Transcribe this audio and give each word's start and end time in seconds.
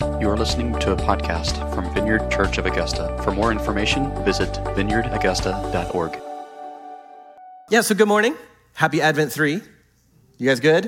You 0.00 0.28
are 0.28 0.36
listening 0.36 0.76
to 0.80 0.90
a 0.90 0.96
podcast 0.96 1.72
from 1.72 1.94
Vineyard 1.94 2.28
Church 2.28 2.58
of 2.58 2.66
Augusta. 2.66 3.16
For 3.22 3.30
more 3.30 3.52
information, 3.52 4.10
visit 4.24 4.48
vineyardaugusta.org. 4.74 6.20
Yeah, 7.70 7.80
so 7.80 7.94
good 7.94 8.08
morning. 8.08 8.34
Happy 8.72 9.00
Advent 9.00 9.30
3. 9.30 9.60
You 10.38 10.48
guys 10.48 10.58
good? 10.58 10.86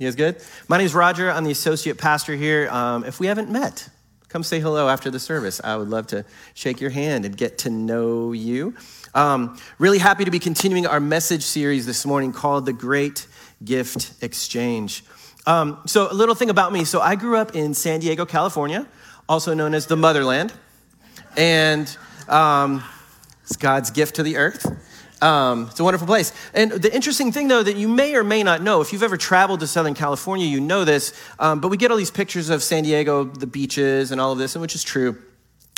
You 0.00 0.08
guys 0.08 0.16
good? 0.16 0.42
My 0.66 0.78
name 0.78 0.86
is 0.86 0.94
Rodger. 0.94 1.30
I'm 1.30 1.44
the 1.44 1.52
associate 1.52 1.96
pastor 1.96 2.34
here. 2.34 2.68
Um, 2.70 3.04
if 3.04 3.20
we 3.20 3.28
haven't 3.28 3.50
met, 3.50 3.88
come 4.28 4.42
say 4.42 4.58
hello 4.58 4.88
after 4.88 5.12
the 5.12 5.20
service. 5.20 5.60
I 5.62 5.76
would 5.76 5.88
love 5.88 6.08
to 6.08 6.24
shake 6.54 6.80
your 6.80 6.90
hand 6.90 7.24
and 7.24 7.36
get 7.36 7.58
to 7.58 7.70
know 7.70 8.32
you. 8.32 8.74
Um, 9.14 9.56
really 9.78 9.98
happy 9.98 10.24
to 10.24 10.32
be 10.32 10.40
continuing 10.40 10.88
our 10.88 10.98
message 10.98 11.44
series 11.44 11.86
this 11.86 12.04
morning 12.04 12.32
called 12.32 12.66
The 12.66 12.72
Great 12.72 13.28
Gift 13.64 14.24
Exchange. 14.24 15.04
Um, 15.46 15.78
so, 15.86 16.10
a 16.10 16.14
little 16.14 16.34
thing 16.34 16.50
about 16.50 16.72
me. 16.72 16.84
So, 16.84 17.00
I 17.00 17.16
grew 17.16 17.36
up 17.36 17.54
in 17.54 17.74
San 17.74 18.00
Diego, 18.00 18.24
California, 18.24 18.86
also 19.28 19.54
known 19.54 19.74
as 19.74 19.86
the 19.86 19.96
motherland. 19.96 20.52
And 21.36 21.94
um, 22.28 22.82
it's 23.42 23.56
God's 23.56 23.90
gift 23.90 24.16
to 24.16 24.22
the 24.22 24.36
earth. 24.36 24.66
Um, 25.22 25.68
it's 25.70 25.80
a 25.80 25.84
wonderful 25.84 26.06
place. 26.06 26.32
And 26.52 26.70
the 26.72 26.94
interesting 26.94 27.32
thing, 27.32 27.48
though, 27.48 27.62
that 27.62 27.76
you 27.76 27.88
may 27.88 28.14
or 28.14 28.24
may 28.24 28.42
not 28.42 28.62
know, 28.62 28.80
if 28.80 28.92
you've 28.92 29.02
ever 29.02 29.16
traveled 29.16 29.60
to 29.60 29.66
Southern 29.66 29.94
California, 29.94 30.46
you 30.46 30.60
know 30.60 30.84
this, 30.84 31.12
um, 31.38 31.60
but 31.60 31.68
we 31.68 31.76
get 31.76 31.90
all 31.90 31.96
these 31.96 32.10
pictures 32.10 32.50
of 32.50 32.62
San 32.62 32.84
Diego, 32.84 33.24
the 33.24 33.46
beaches, 33.46 34.12
and 34.12 34.20
all 34.20 34.32
of 34.32 34.38
this, 34.38 34.54
and 34.54 34.62
which 34.62 34.74
is 34.74 34.82
true. 34.82 35.16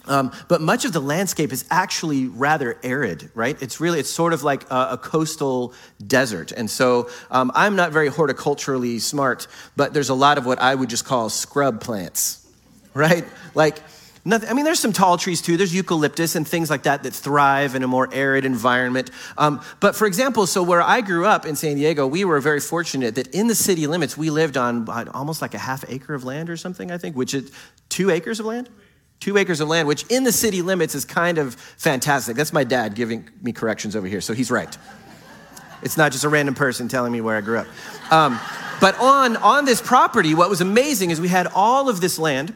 Um, 0.09 0.33
but 0.48 0.60
much 0.60 0.84
of 0.84 0.92
the 0.92 1.01
landscape 1.01 1.52
is 1.52 1.65
actually 1.70 2.27
rather 2.27 2.78
arid, 2.83 3.30
right? 3.34 3.60
It's 3.60 3.80
really, 3.80 3.98
it's 3.98 4.10
sort 4.10 4.32
of 4.32 4.42
like 4.42 4.70
a, 4.70 4.88
a 4.92 4.98
coastal 4.98 5.74
desert. 6.06 6.52
And 6.52 6.70
so 6.70 7.10
um, 7.30 7.51
I'm 7.55 7.77
not 7.77 7.92
very 7.92 8.09
horticulturally 8.09 9.01
smart, 9.01 9.46
but 9.74 9.92
there's 9.95 10.09
a 10.09 10.15
lot 10.15 10.38
of 10.38 10.46
what 10.46 10.60
I 10.60 10.74
would 10.74 10.91
just 10.91 11.05
call 11.05 11.29
scrub 11.29 11.80
plants, 11.80 12.46
right? 12.95 13.24
Like, 13.55 13.79
nothing, 14.24 14.48
I 14.48 14.52
mean, 14.52 14.65
there's 14.65 14.80
some 14.80 14.93
tall 14.93 15.16
trees 15.16 15.40
too. 15.43 15.57
There's 15.57 15.74
eucalyptus 15.74 16.35
and 16.35 16.46
things 16.46 16.68
like 16.68 16.85
that 16.85 17.02
that 17.04 17.13
thrive 17.13 17.74
in 17.74 17.82
a 17.82 17.88
more 17.88 18.09
arid 18.13 18.45
environment. 18.45 19.10
Um, 19.38 19.63
but 19.80 19.96
for 19.96 20.07
example, 20.07 20.46
so 20.46 20.63
where 20.63 20.82
I 20.82 21.01
grew 21.01 21.26
up 21.26 21.46
in 21.46 21.57
San 21.57 21.76
Diego, 21.76 22.07
we 22.07 22.24
were 22.24 22.41
very 22.41 22.60
fortunate 22.60 23.15
that 23.15 23.29
in 23.35 23.46
the 23.46 23.54
city 23.54 23.87
limits, 23.87 24.16
we 24.16 24.30
lived 24.30 24.57
on 24.57 24.88
almost 25.15 25.43
like 25.43 25.54
a 25.54 25.59
half 25.59 25.85
acre 25.88 26.15
of 26.15 26.24
land 26.24 26.51
or 26.51 26.57
something, 26.57 26.91
I 26.91 26.98
think, 26.98 27.16
which 27.16 27.35
is 27.35 27.51
two 27.88 28.10
acres 28.10 28.41
of 28.41 28.46
land? 28.46 28.68
Two 29.20 29.36
acres 29.38 29.60
of 29.60 29.68
land, 29.68 29.88
which 29.88 30.04
in 30.09 30.24
the 30.24 30.32
city 30.32 30.62
limits 30.62 30.95
is 30.95 31.04
kind 31.04 31.38
of 31.38 31.54
fantastic. 31.54 32.36
That's 32.36 32.52
my 32.52 32.64
dad 32.64 32.95
giving 32.95 33.28
me 33.42 33.52
corrections 33.52 33.96
over 33.96 34.06
here, 34.06 34.20
so 34.20 34.34
he's 34.34 34.50
right. 34.50 34.76
It's 35.82 35.96
not 35.96 36.12
just 36.12 36.24
a 36.24 36.28
random 36.28 36.54
person 36.54 36.88
telling 36.88 37.12
me 37.12 37.20
where 37.20 37.36
I 37.36 37.40
grew 37.40 37.58
up. 37.58 37.66
Um, 38.10 38.40
but 38.80 38.98
on, 38.98 39.36
on 39.38 39.64
this 39.64 39.80
property, 39.80 40.34
what 40.34 40.50
was 40.50 40.60
amazing 40.60 41.10
is 41.10 41.20
we 41.20 41.28
had 41.28 41.46
all 41.54 41.88
of 41.88 42.00
this 42.00 42.18
land 42.18 42.54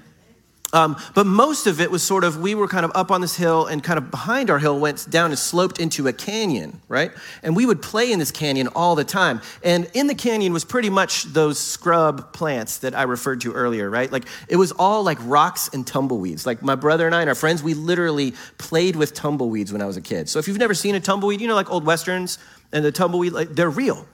um, 0.72 0.96
but 1.14 1.26
most 1.26 1.66
of 1.66 1.80
it 1.80 1.90
was 1.90 2.02
sort 2.02 2.22
of, 2.22 2.40
we 2.40 2.54
were 2.54 2.68
kind 2.68 2.84
of 2.84 2.92
up 2.94 3.10
on 3.10 3.20
this 3.20 3.36
hill, 3.36 3.66
and 3.66 3.82
kind 3.82 3.98
of 3.98 4.10
behind 4.10 4.50
our 4.50 4.58
hill 4.58 4.78
went 4.78 5.10
down 5.10 5.30
and 5.30 5.38
sloped 5.38 5.80
into 5.80 6.06
a 6.06 6.12
canyon, 6.12 6.80
right? 6.88 7.10
And 7.42 7.56
we 7.56 7.66
would 7.66 7.82
play 7.82 8.12
in 8.12 8.18
this 8.18 8.30
canyon 8.30 8.68
all 8.68 8.94
the 8.94 9.04
time. 9.04 9.40
And 9.64 9.90
in 9.94 10.06
the 10.06 10.14
canyon 10.14 10.52
was 10.52 10.64
pretty 10.64 10.90
much 10.90 11.24
those 11.24 11.58
scrub 11.58 12.32
plants 12.32 12.78
that 12.78 12.94
I 12.94 13.02
referred 13.02 13.40
to 13.42 13.52
earlier, 13.52 13.90
right? 13.90 14.10
Like 14.10 14.26
it 14.48 14.56
was 14.56 14.72
all 14.72 15.02
like 15.02 15.18
rocks 15.22 15.70
and 15.72 15.86
tumbleweeds. 15.86 16.46
Like 16.46 16.62
my 16.62 16.74
brother 16.76 17.06
and 17.06 17.14
I 17.14 17.20
and 17.20 17.28
our 17.28 17.34
friends, 17.34 17.62
we 17.62 17.74
literally 17.74 18.34
played 18.58 18.96
with 18.96 19.14
tumbleweeds 19.14 19.72
when 19.72 19.82
I 19.82 19.86
was 19.86 19.96
a 19.96 20.02
kid. 20.02 20.28
So 20.28 20.38
if 20.38 20.46
you've 20.46 20.58
never 20.58 20.74
seen 20.74 20.94
a 20.94 21.00
tumbleweed, 21.00 21.40
you 21.40 21.48
know, 21.48 21.54
like 21.54 21.70
old 21.70 21.84
westerns 21.84 22.38
and 22.72 22.84
the 22.84 22.92
tumbleweed, 22.92 23.32
like 23.32 23.48
they're 23.50 23.70
real. 23.70 24.06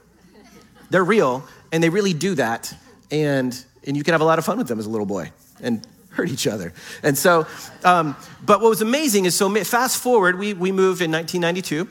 They're 0.88 1.04
real, 1.04 1.44
and 1.72 1.82
they 1.82 1.88
really 1.88 2.14
do 2.14 2.36
that. 2.36 2.72
And, 3.10 3.52
and 3.86 3.96
you 3.96 4.04
can 4.04 4.12
have 4.12 4.20
a 4.20 4.24
lot 4.24 4.38
of 4.38 4.44
fun 4.44 4.56
with 4.56 4.68
them 4.68 4.78
as 4.78 4.86
a 4.86 4.88
little 4.88 5.06
boy. 5.06 5.32
And 5.60 5.86
hurt 6.16 6.30
each 6.30 6.46
other. 6.46 6.72
And 7.02 7.16
so, 7.16 7.46
um, 7.84 8.16
but 8.44 8.60
what 8.60 8.70
was 8.70 8.82
amazing 8.82 9.26
is 9.26 9.34
so 9.34 9.48
fast 9.64 10.02
forward, 10.02 10.38
we, 10.38 10.54
we 10.54 10.72
moved 10.72 11.02
in 11.02 11.12
1992 11.12 11.88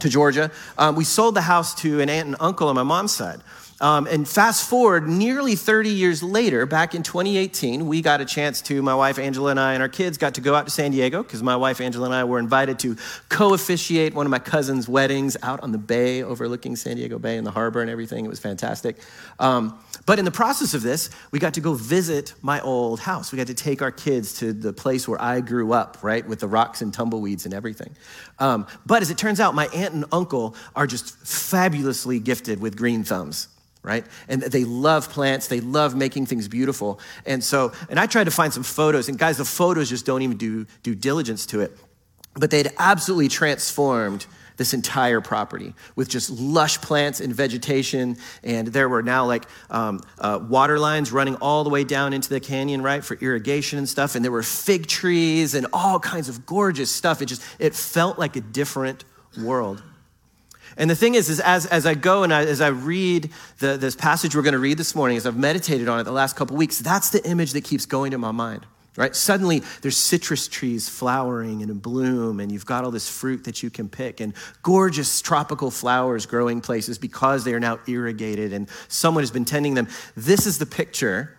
to 0.00 0.08
Georgia. 0.08 0.50
Um, 0.76 0.94
we 0.94 1.04
sold 1.04 1.34
the 1.34 1.42
house 1.42 1.74
to 1.82 2.00
an 2.00 2.08
aunt 2.08 2.28
and 2.28 2.36
uncle 2.40 2.68
on 2.68 2.74
my 2.74 2.82
mom's 2.82 3.14
side. 3.14 3.40
Um, 3.80 4.08
and 4.08 4.28
fast 4.28 4.68
forward 4.68 5.06
nearly 5.06 5.54
30 5.54 5.90
years 5.90 6.20
later, 6.20 6.66
back 6.66 6.96
in 6.96 7.04
2018, 7.04 7.86
we 7.86 8.02
got 8.02 8.20
a 8.20 8.24
chance 8.24 8.60
to, 8.62 8.82
my 8.82 8.94
wife 8.94 9.20
Angela 9.20 9.50
and 9.50 9.60
I 9.60 9.74
and 9.74 9.82
our 9.82 9.88
kids 9.88 10.18
got 10.18 10.34
to 10.34 10.40
go 10.40 10.54
out 10.56 10.64
to 10.64 10.72
San 10.72 10.90
Diego 10.90 11.22
because 11.22 11.44
my 11.44 11.54
wife 11.54 11.80
Angela 11.80 12.06
and 12.06 12.14
I 12.14 12.24
were 12.24 12.40
invited 12.40 12.80
to 12.80 12.96
co 13.28 13.54
officiate 13.54 14.14
one 14.14 14.26
of 14.26 14.30
my 14.30 14.40
cousin's 14.40 14.88
weddings 14.88 15.36
out 15.44 15.60
on 15.60 15.70
the 15.70 15.78
bay 15.78 16.24
overlooking 16.24 16.74
San 16.74 16.96
Diego 16.96 17.20
Bay 17.20 17.36
and 17.36 17.46
the 17.46 17.52
harbor 17.52 17.80
and 17.80 17.88
everything. 17.88 18.24
It 18.24 18.28
was 18.28 18.40
fantastic. 18.40 18.96
Um, 19.38 19.78
but 20.06 20.18
in 20.18 20.24
the 20.24 20.32
process 20.32 20.74
of 20.74 20.82
this, 20.82 21.10
we 21.30 21.38
got 21.38 21.54
to 21.54 21.60
go 21.60 21.74
visit 21.74 22.34
my 22.42 22.60
old 22.60 22.98
house. 22.98 23.30
We 23.30 23.36
got 23.36 23.46
to 23.46 23.54
take 23.54 23.80
our 23.80 23.92
kids 23.92 24.34
to 24.40 24.52
the 24.52 24.72
place 24.72 25.06
where 25.06 25.22
I 25.22 25.40
grew 25.40 25.72
up, 25.72 25.98
right, 26.02 26.26
with 26.26 26.40
the 26.40 26.48
rocks 26.48 26.82
and 26.82 26.92
tumbleweeds 26.92 27.44
and 27.44 27.54
everything. 27.54 27.94
Um, 28.40 28.66
but 28.86 29.02
as 29.02 29.10
it 29.12 29.18
turns 29.18 29.38
out, 29.38 29.54
my 29.54 29.66
aunt 29.66 29.94
and 29.94 30.04
uncle 30.10 30.56
are 30.74 30.88
just 30.88 31.16
fabulously 31.24 32.18
gifted 32.18 32.60
with 32.60 32.76
green 32.76 33.04
thumbs 33.04 33.46
right? 33.88 34.04
And 34.28 34.42
they 34.42 34.64
love 34.64 35.08
plants, 35.08 35.48
they 35.48 35.60
love 35.60 35.96
making 35.96 36.26
things 36.26 36.46
beautiful. 36.46 37.00
And 37.24 37.42
so, 37.42 37.72
and 37.88 37.98
I 37.98 38.06
tried 38.06 38.24
to 38.24 38.30
find 38.30 38.52
some 38.52 38.62
photos, 38.62 39.08
and 39.08 39.18
guys, 39.18 39.38
the 39.38 39.46
photos 39.46 39.88
just 39.88 40.04
don't 40.04 40.20
even 40.20 40.36
do 40.36 40.66
due 40.82 40.94
diligence 40.94 41.46
to 41.46 41.60
it. 41.60 41.76
But 42.34 42.50
they'd 42.50 42.70
absolutely 42.78 43.28
transformed 43.28 44.26
this 44.58 44.74
entire 44.74 45.20
property 45.20 45.72
with 45.96 46.08
just 46.08 46.28
lush 46.30 46.80
plants 46.80 47.20
and 47.20 47.32
vegetation. 47.34 48.18
And 48.42 48.68
there 48.68 48.88
were 48.88 49.02
now 49.02 49.24
like 49.24 49.44
um, 49.70 50.02
uh, 50.18 50.40
water 50.42 50.78
lines 50.78 51.10
running 51.10 51.36
all 51.36 51.64
the 51.64 51.70
way 51.70 51.84
down 51.84 52.12
into 52.12 52.28
the 52.28 52.40
canyon, 52.40 52.82
right, 52.82 53.02
for 53.02 53.16
irrigation 53.20 53.78
and 53.78 53.88
stuff. 53.88 54.16
And 54.16 54.24
there 54.24 54.32
were 54.32 54.42
fig 54.42 54.86
trees 54.86 55.54
and 55.54 55.66
all 55.72 55.98
kinds 55.98 56.28
of 56.28 56.44
gorgeous 56.44 56.90
stuff. 56.90 57.22
It 57.22 57.26
just, 57.26 57.42
it 57.58 57.74
felt 57.74 58.18
like 58.18 58.36
a 58.36 58.40
different 58.40 59.04
world. 59.40 59.82
And 60.78 60.88
the 60.88 60.94
thing 60.94 61.16
is, 61.16 61.28
is 61.28 61.40
as, 61.40 61.66
as 61.66 61.84
I 61.86 61.94
go 61.94 62.22
and 62.22 62.32
I, 62.32 62.44
as 62.44 62.60
I 62.60 62.68
read 62.68 63.30
the, 63.58 63.76
this 63.76 63.96
passage 63.96 64.36
we're 64.36 64.42
going 64.42 64.52
to 64.52 64.60
read 64.60 64.78
this 64.78 64.94
morning, 64.94 65.16
as 65.16 65.26
I've 65.26 65.36
meditated 65.36 65.88
on 65.88 65.98
it 65.98 66.04
the 66.04 66.12
last 66.12 66.36
couple 66.36 66.56
weeks, 66.56 66.78
that's 66.78 67.10
the 67.10 67.22
image 67.28 67.52
that 67.52 67.64
keeps 67.64 67.84
going 67.84 68.12
to 68.12 68.18
my 68.18 68.30
mind. 68.30 68.64
Right? 68.96 69.14
Suddenly, 69.14 69.62
there's 69.82 69.96
citrus 69.96 70.48
trees 70.48 70.88
flowering 70.88 71.62
and 71.62 71.70
in 71.70 71.78
bloom, 71.78 72.40
and 72.40 72.50
you've 72.50 72.66
got 72.66 72.84
all 72.84 72.90
this 72.90 73.08
fruit 73.08 73.44
that 73.44 73.62
you 73.62 73.70
can 73.70 73.88
pick, 73.88 74.20
and 74.20 74.34
gorgeous 74.62 75.20
tropical 75.20 75.70
flowers 75.70 76.26
growing 76.26 76.60
places 76.60 76.98
because 76.98 77.44
they 77.44 77.54
are 77.54 77.60
now 77.60 77.78
irrigated 77.86 78.52
and 78.52 78.68
someone 78.88 79.22
has 79.22 79.30
been 79.30 79.44
tending 79.44 79.74
them. 79.74 79.86
This 80.16 80.46
is 80.46 80.58
the 80.58 80.66
picture 80.66 81.36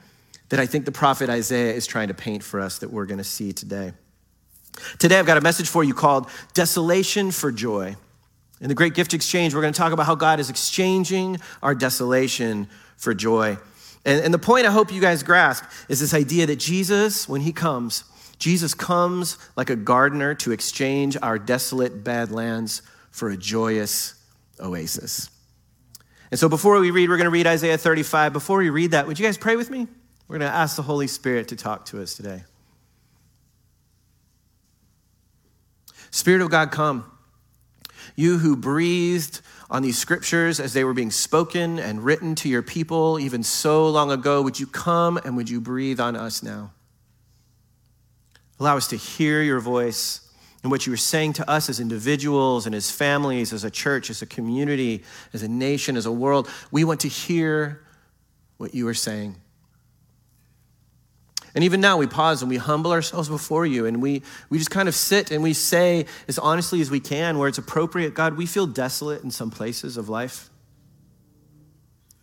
that 0.50 0.60
I 0.60 0.66
think 0.66 0.86
the 0.86 0.92
prophet 0.92 1.30
Isaiah 1.30 1.74
is 1.74 1.86
trying 1.86 2.08
to 2.08 2.14
paint 2.14 2.44
for 2.44 2.60
us 2.60 2.80
that 2.80 2.92
we're 2.92 3.06
going 3.06 3.18
to 3.18 3.26
see 3.26 3.52
today. 3.52 3.92
Today, 4.98 5.20
I've 5.20 5.26
got 5.26 5.38
a 5.38 5.42
message 5.42 5.68
for 5.68 5.84
you 5.84 5.94
called 5.94 6.30
Desolation 6.54 7.32
for 7.32 7.52
Joy. 7.52 7.96
In 8.62 8.68
the 8.68 8.76
great 8.76 8.94
gift 8.94 9.14
exchange, 9.14 9.56
we're 9.56 9.62
going 9.62 9.74
to 9.74 9.78
talk 9.78 9.94
about 9.94 10.06
how 10.06 10.16
God 10.16 10.40
is 10.40 10.50
exchanging 10.50 11.40
our 11.64 11.74
desolation 11.74 12.68
for 12.98 13.14
joy. 13.14 13.58
And, 14.06 14.24
and, 14.24 14.34
the 14.34 14.40
point 14.40 14.66
I 14.66 14.72
hope 14.72 14.92
you 14.92 15.02
guys 15.02 15.24
grasp 15.24 15.64
is 15.88 16.00
this 16.00 16.14
idea 16.14 16.46
that 16.46 16.58
Jesus, 16.58 17.28
when 17.28 17.42
he 17.42 17.52
comes, 17.52 18.04
Jesus 18.38 18.74
comes 18.74 19.38
like 19.56 19.70
a 19.70 19.76
gardener 19.76 20.34
to 20.36 20.52
exchange 20.52 21.18
our 21.22 21.38
desolate 21.38 22.04
badlands 22.04 22.82
for 23.12 23.30
a 23.30 23.38
joyous 23.38 24.16
oasis. 24.60 25.30
And 26.32 26.40
so 26.40 26.48
before 26.48 26.80
we 26.80 26.92
read, 26.92 27.10
we're 27.10 27.18
going 27.18 27.26
to 27.26 27.32
read 27.32 27.48
Isaiah 27.48 27.78
35. 27.78 28.34
Before 28.34 28.60
we 28.60 28.70
read 28.70 28.92
that, 28.92 29.08
would 29.08 29.20
you 29.20 29.26
guys 29.26 29.38
pray 29.38 29.56
with 29.56 29.70
me? 29.70 29.88
We're 30.28 30.38
going 30.38 30.50
to 30.50 30.56
ask 30.56 30.76
the 30.76 30.84
Holy 30.84 31.08
Spirit 31.08 31.48
to 31.50 31.56
talk 31.56 31.86
to 31.86 32.02
us 32.02 32.14
today. 32.14 32.44
Spirit 36.12 36.42
of 36.42 36.50
God, 36.50 36.72
come. 36.72 37.10
You 38.16 38.40
who 38.40 38.56
breathed 38.56 39.42
on 39.70 39.82
these 39.82 39.98
scriptures 39.98 40.60
as 40.60 40.74
they 40.74 40.84
were 40.84 40.94
being 40.94 41.12
spoken 41.12 41.80
and 41.80 42.04
written 42.04 42.36
to 42.36 42.50
your 42.50 42.62
people 42.62 43.20
even 43.20 43.44
so 43.44 43.88
long 43.90 44.12
ago, 44.12 44.42
would 44.42 44.60
you 44.60 44.68
come 44.68 45.18
and 45.18 45.38
would 45.38 45.50
you 45.50 45.62
breathe 45.62 46.00
on 46.00 46.16
us 46.16 46.42
now? 46.42 46.72
Allow 48.60 48.78
us 48.78 48.88
to 48.88 48.98
hear 48.98 49.42
your 49.42 49.60
voice 49.60 50.22
and 50.64 50.72
what 50.72 50.86
you 50.86 50.92
are 50.92 50.98
saying 50.98 51.34
to 51.34 51.50
us 51.50 51.70
as 51.70 51.80
individuals 51.80 52.66
and 52.66 52.76
as 52.76 52.92
families, 52.92 53.54
as 53.54 53.64
a 53.64 53.72
church, 53.72 54.10
as 54.10 54.22
a 54.22 54.26
community, 54.26 55.04
as 55.34 55.44
a 55.44 55.48
nation, 55.48 55.96
as 55.96 56.06
a 56.06 56.12
world. 56.12 56.50
We 56.72 56.84
want 56.84 57.00
to 57.02 57.08
hear 57.08 57.82
what 58.58 58.76
you 58.76 58.88
are 58.90 58.94
saying. 58.94 59.38
And 61.56 61.64
even 61.64 61.82
now, 61.82 61.98
we 61.98 62.08
pause 62.08 62.42
and 62.42 62.50
we 62.50 62.58
humble 62.58 62.92
ourselves 62.92 63.30
before 63.30 63.66
you 63.66 63.86
and 63.86 64.02
we, 64.02 64.22
we 64.50 64.58
just 64.58 64.70
kind 64.70 64.88
of 64.88 64.96
sit 64.96 65.32
and 65.32 65.42
we 65.42 65.54
say, 65.54 66.06
as 66.28 66.38
honestly 66.38 66.82
as 66.82 66.92
we 66.92 67.00
can, 67.00 67.38
where 67.38 67.48
it's 67.48 67.58
appropriate, 67.58 68.14
God, 68.14 68.38
we 68.38 68.46
feel 68.46 68.68
desolate 68.68 69.24
in 69.24 69.32
some 69.32 69.50
places 69.50 69.98
of 69.98 70.10
life. 70.10 70.50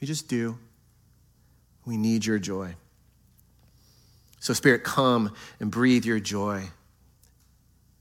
We 0.01 0.07
just 0.07 0.29
do. 0.29 0.59
We 1.85 1.97
need 1.97 2.27
your 2.27 2.39
joy. 2.39 2.75
So, 4.41 4.53
Spirit, 4.55 4.85
come 4.85 5.33
and 5.59 5.71
breathe 5.71 6.05
your 6.05 6.21
joy 6.21 6.65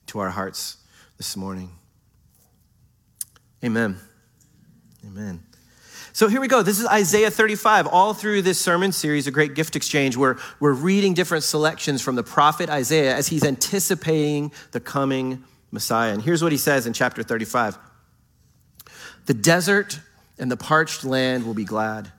to 0.08 0.20
our 0.20 0.30
hearts 0.30 0.78
this 1.18 1.36
morning. 1.36 1.72
Amen. 3.64 3.98
Amen. 5.06 5.44
So 6.16 6.30
here 6.30 6.40
we 6.40 6.48
go. 6.48 6.62
This 6.62 6.80
is 6.80 6.86
Isaiah 6.86 7.30
35. 7.30 7.88
All 7.88 8.14
through 8.14 8.42
this 8.44 8.58
sermon 8.58 8.94
series, 8.94 9.28
a 9.28 9.32
great 9.32 9.54
gift 9.54 9.76
exchange, 9.76 10.16
where 10.16 10.38
we're 10.62 10.72
reading 10.72 11.14
different 11.14 11.44
selections 11.44 12.02
from 12.02 12.16
the 12.16 12.24
prophet 12.24 12.70
Isaiah 12.70 13.14
as 13.14 13.28
he's 13.28 13.44
anticipating 13.44 14.54
the 14.72 14.80
coming 14.80 15.44
Messiah. 15.72 16.14
And 16.14 16.22
here's 16.22 16.42
what 16.42 16.54
he 16.54 16.58
says 16.58 16.88
in 16.88 16.94
chapter 16.94 17.22
35 17.22 17.78
The 19.26 19.34
desert 19.34 20.00
and 20.40 20.50
the 20.50 20.56
parched 20.56 21.04
land 21.04 21.46
will 21.46 21.54
be 21.54 21.66
glad, 21.66 22.14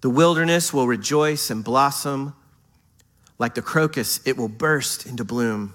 the 0.00 0.10
wilderness 0.10 0.72
will 0.72 0.88
rejoice 0.88 1.50
and 1.50 1.62
blossom. 1.62 2.34
Like 3.38 3.54
the 3.54 3.62
crocus, 3.62 4.18
it 4.26 4.36
will 4.36 4.48
burst 4.48 5.06
into 5.06 5.22
bloom. 5.22 5.72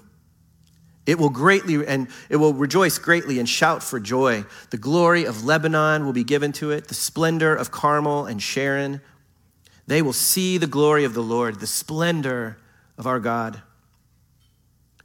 It 1.04 1.18
will 1.18 1.30
greatly 1.30 1.84
and 1.86 2.08
it 2.28 2.36
will 2.36 2.54
rejoice 2.54 2.98
greatly 2.98 3.38
and 3.38 3.48
shout 3.48 3.82
for 3.82 3.98
joy. 3.98 4.44
The 4.70 4.78
glory 4.78 5.24
of 5.24 5.44
Lebanon 5.44 6.04
will 6.04 6.12
be 6.12 6.24
given 6.24 6.52
to 6.52 6.70
it, 6.70 6.88
the 6.88 6.94
splendor 6.94 7.54
of 7.54 7.70
Carmel 7.70 8.26
and 8.26 8.40
Sharon. 8.40 9.00
They 9.86 10.00
will 10.00 10.12
see 10.12 10.58
the 10.58 10.66
glory 10.68 11.04
of 11.04 11.14
the 11.14 11.22
Lord, 11.22 11.58
the 11.58 11.66
splendor 11.66 12.58
of 12.96 13.06
our 13.06 13.18
God. 13.18 13.62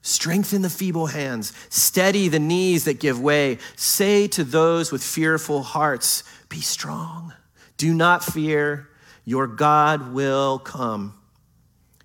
Strengthen 0.03 0.61
the 0.61 0.69
feeble 0.69 1.07
hands, 1.07 1.51
steady 1.69 2.29
the 2.29 2.39
knees 2.39 2.85
that 2.85 2.99
give 2.99 3.19
way. 3.19 3.57
Say 3.75 4.27
to 4.27 4.43
those 4.43 4.91
with 4.91 5.03
fearful 5.03 5.63
hearts, 5.63 6.23
Be 6.47 6.61
strong. 6.61 7.33
Do 7.75 7.93
not 7.93 8.23
fear, 8.23 8.87
your 9.25 9.47
God 9.47 10.13
will 10.13 10.59
come. 10.59 11.13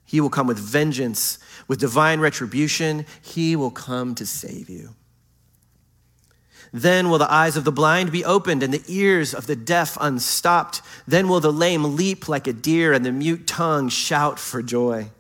He 0.05 0.21
will 0.21 0.31
come 0.31 0.47
with 0.47 0.59
vengeance, 0.59 1.38
with 1.69 1.81
divine 1.81 2.20
retribution. 2.20 3.06
He 3.20 3.56
will 3.56 3.70
come 3.70 4.14
to 4.17 4.26
save 4.26 4.69
you. 4.69 4.94
Then 6.73 7.11
will 7.11 7.19
the 7.19 7.31
eyes 7.31 7.56
of 7.56 7.64
the 7.64 7.73
blind 7.73 8.11
be 8.11 8.25
opened 8.25 8.62
and 8.62 8.73
the 8.73 8.82
ears 8.88 9.35
of 9.35 9.47
the 9.47 9.56
deaf 9.56 9.99
unstopped. 10.00 10.81
Then 11.06 11.29
will 11.29 11.41
the 11.41 11.53
lame 11.53 11.97
leap 11.97 12.29
like 12.29 12.47
a 12.47 12.53
deer 12.53 12.94
and 12.94 13.05
the 13.05 13.12
mute 13.12 13.47
tongue 13.47 13.91
shout 13.91 14.38
for 14.38 14.62
joy. 14.62 15.11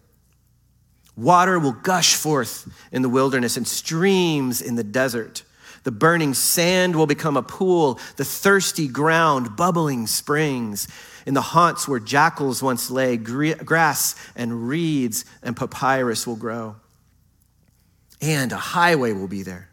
Water 1.14 1.58
will 1.58 1.72
gush 1.72 2.14
forth 2.14 2.72
in 2.90 3.02
the 3.02 3.08
wilderness 3.10 3.58
and 3.58 3.68
streams 3.68 4.62
in 4.62 4.76
the 4.76 4.84
desert. 4.84 5.42
The 5.84 5.90
burning 5.90 6.32
sand 6.32 6.96
will 6.96 7.06
become 7.06 7.36
a 7.36 7.42
pool, 7.42 7.98
the 8.16 8.24
thirsty 8.24 8.88
ground, 8.88 9.56
bubbling 9.56 10.06
springs. 10.06 10.88
In 11.26 11.34
the 11.34 11.42
haunts 11.42 11.86
where 11.86 12.00
jackals 12.00 12.62
once 12.62 12.90
lay, 12.90 13.16
grass 13.16 14.14
and 14.34 14.68
reeds 14.68 15.24
and 15.42 15.56
papyrus 15.56 16.26
will 16.26 16.36
grow. 16.36 16.76
And 18.20 18.52
a 18.52 18.56
highway 18.56 19.12
will 19.12 19.28
be 19.28 19.42
there. 19.42 19.68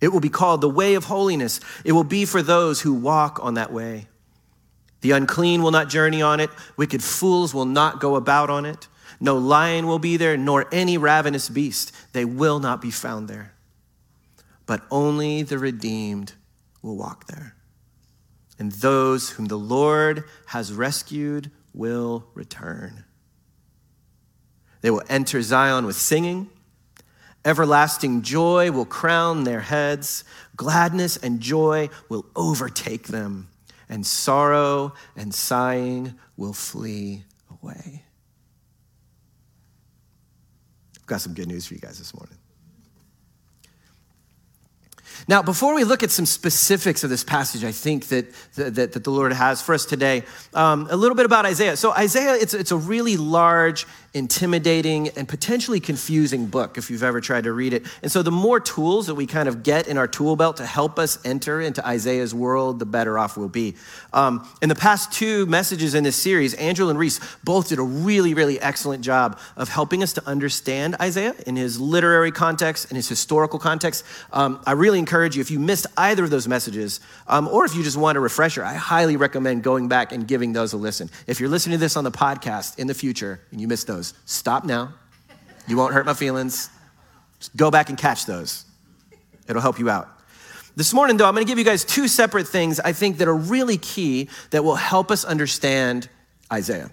It 0.00 0.08
will 0.08 0.20
be 0.20 0.28
called 0.28 0.60
the 0.60 0.68
way 0.68 0.94
of 0.94 1.04
holiness. 1.04 1.60
It 1.84 1.92
will 1.92 2.04
be 2.04 2.24
for 2.24 2.42
those 2.42 2.80
who 2.80 2.92
walk 2.92 3.38
on 3.42 3.54
that 3.54 3.72
way. 3.72 4.08
The 5.00 5.12
unclean 5.12 5.62
will 5.62 5.70
not 5.70 5.88
journey 5.88 6.22
on 6.22 6.40
it, 6.40 6.50
wicked 6.76 7.02
fools 7.02 7.52
will 7.52 7.64
not 7.64 8.00
go 8.00 8.14
about 8.14 8.50
on 8.50 8.64
it. 8.64 8.88
No 9.20 9.36
lion 9.36 9.86
will 9.86 9.98
be 9.98 10.16
there, 10.16 10.36
nor 10.36 10.66
any 10.72 10.96
ravenous 10.96 11.48
beast. 11.48 11.92
They 12.12 12.24
will 12.24 12.58
not 12.58 12.80
be 12.80 12.90
found 12.90 13.28
there. 13.28 13.52
But 14.66 14.82
only 14.90 15.42
the 15.42 15.58
redeemed 15.58 16.32
will 16.82 16.96
walk 16.96 17.26
there 17.26 17.56
and 18.62 18.70
those 18.70 19.30
whom 19.30 19.46
the 19.46 19.58
Lord 19.58 20.22
has 20.46 20.72
rescued 20.72 21.50
will 21.74 22.28
return. 22.32 23.02
They 24.82 24.90
will 24.92 25.02
enter 25.08 25.42
Zion 25.42 25.84
with 25.84 25.96
singing. 25.96 26.48
Everlasting 27.44 28.22
joy 28.22 28.70
will 28.70 28.84
crown 28.84 29.42
their 29.42 29.58
heads. 29.58 30.22
Gladness 30.54 31.16
and 31.16 31.40
joy 31.40 31.88
will 32.08 32.24
overtake 32.36 33.08
them, 33.08 33.48
and 33.88 34.06
sorrow 34.06 34.94
and 35.16 35.34
sighing 35.34 36.14
will 36.36 36.52
flee 36.52 37.24
away. 37.50 38.04
I've 41.00 41.06
got 41.06 41.20
some 41.20 41.34
good 41.34 41.48
news 41.48 41.66
for 41.66 41.74
you 41.74 41.80
guys 41.80 41.98
this 41.98 42.14
morning. 42.14 42.38
Now, 45.28 45.42
before 45.42 45.74
we 45.74 45.84
look 45.84 46.02
at 46.02 46.10
some 46.10 46.26
specifics 46.26 47.04
of 47.04 47.10
this 47.10 47.22
passage, 47.22 47.64
I 47.64 47.72
think 47.72 48.08
that, 48.08 48.32
that, 48.54 48.74
that 48.74 49.04
the 49.04 49.10
Lord 49.10 49.32
has 49.32 49.62
for 49.62 49.74
us 49.74 49.84
today, 49.84 50.24
um, 50.54 50.88
a 50.90 50.96
little 50.96 51.14
bit 51.14 51.26
about 51.26 51.46
Isaiah. 51.46 51.76
So, 51.76 51.92
Isaiah, 51.92 52.34
it's, 52.34 52.54
it's 52.54 52.72
a 52.72 52.76
really 52.76 53.16
large 53.16 53.86
intimidating, 54.14 55.08
and 55.10 55.26
potentially 55.26 55.80
confusing 55.80 56.46
book 56.46 56.76
if 56.76 56.90
you've 56.90 57.02
ever 57.02 57.20
tried 57.20 57.44
to 57.44 57.52
read 57.52 57.72
it. 57.72 57.84
And 58.02 58.12
so, 58.12 58.22
the 58.22 58.30
more 58.30 58.60
tools 58.60 59.06
that 59.06 59.14
we 59.14 59.26
kind 59.26 59.48
of 59.48 59.62
get 59.62 59.88
in 59.88 59.96
our 59.96 60.08
tool 60.08 60.36
belt 60.36 60.58
to 60.58 60.66
help 60.66 60.98
us 60.98 61.18
enter 61.24 61.60
into 61.60 61.86
Isaiah's 61.86 62.34
world, 62.34 62.78
the 62.78 62.86
better 62.86 63.18
off 63.18 63.36
we'll 63.36 63.48
be. 63.48 63.74
Um, 64.12 64.46
in 64.60 64.68
the 64.68 64.74
past 64.74 65.12
two 65.12 65.46
messages 65.46 65.94
in 65.94 66.04
this 66.04 66.16
series, 66.16 66.54
Angela 66.54 66.90
and 66.90 66.98
Reese 66.98 67.20
both 67.42 67.68
did 67.68 67.78
a 67.78 67.82
really, 67.82 68.34
really 68.34 68.60
excellent 68.60 69.02
job 69.02 69.38
of 69.56 69.68
helping 69.68 70.02
us 70.02 70.12
to 70.14 70.26
understand 70.28 70.96
Isaiah 71.00 71.34
in 71.46 71.56
his 71.56 71.80
literary 71.80 72.32
context 72.32 72.90
and 72.90 72.96
his 72.96 73.08
historical 73.08 73.58
context. 73.58 74.04
Um, 74.32 74.60
I 74.66 74.72
really 74.72 74.98
encourage 74.98 75.36
you, 75.36 75.40
if 75.40 75.50
you 75.50 75.58
missed 75.58 75.86
either 75.96 76.24
of 76.24 76.30
those 76.30 76.46
messages, 76.48 77.00
um, 77.28 77.48
or 77.48 77.64
if 77.64 77.74
you 77.74 77.82
just 77.82 77.96
want 77.96 78.18
a 78.18 78.20
refresher, 78.20 78.64
I 78.64 78.74
highly 78.74 79.16
recommend 79.16 79.62
going 79.62 79.88
back 79.88 80.12
and 80.12 80.28
giving 80.28 80.52
those 80.52 80.72
a 80.72 80.76
listen. 80.76 81.08
If 81.26 81.40
you're 81.40 81.48
listening 81.48 81.78
to 81.78 81.80
this 81.80 81.96
on 81.96 82.04
the 82.04 82.10
podcast 82.10 82.78
in 82.78 82.86
the 82.86 82.94
future 82.94 83.40
and 83.50 83.60
you 83.60 83.68
missed 83.68 83.86
those, 83.86 84.01
those. 84.02 84.14
Stop 84.24 84.64
now. 84.64 84.94
You 85.68 85.76
won't 85.76 85.94
hurt 85.94 86.06
my 86.06 86.14
feelings. 86.14 86.70
Just 87.38 87.56
go 87.56 87.70
back 87.70 87.88
and 87.88 87.96
catch 87.96 88.26
those. 88.26 88.64
It'll 89.48 89.62
help 89.62 89.78
you 89.78 89.88
out. 89.88 90.08
This 90.74 90.92
morning, 90.92 91.16
though, 91.16 91.26
I'm 91.26 91.34
going 91.34 91.46
to 91.46 91.50
give 91.50 91.58
you 91.58 91.64
guys 91.64 91.84
two 91.84 92.08
separate 92.08 92.48
things 92.48 92.80
I 92.80 92.92
think 92.92 93.18
that 93.18 93.28
are 93.28 93.36
really 93.36 93.76
key 93.76 94.28
that 94.50 94.64
will 94.64 94.74
help 94.74 95.10
us 95.10 95.24
understand 95.24 96.08
Isaiah. 96.52 96.90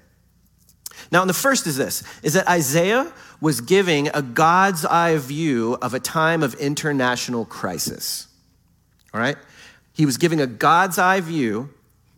Now, 1.12 1.22
and 1.22 1.30
the 1.30 1.34
first 1.34 1.66
is 1.66 1.78
this 1.78 2.04
is 2.22 2.34
that 2.34 2.48
Isaiah 2.48 3.12
was 3.42 3.62
giving 3.62 4.10
a 4.14 4.22
God's 4.22 4.86
eye 4.86 5.18
view 5.18 5.78
of 5.82 5.94
a 5.94 6.00
time 6.00 6.44
of 6.44 6.54
international 6.56 7.46
crisis. 7.46 8.28
All 9.14 9.20
right? 9.20 9.38
He 9.94 10.06
was 10.06 10.18
giving 10.18 10.42
a 10.42 10.48
God's 10.48 11.00
eye 11.00 11.22
view 11.22 11.70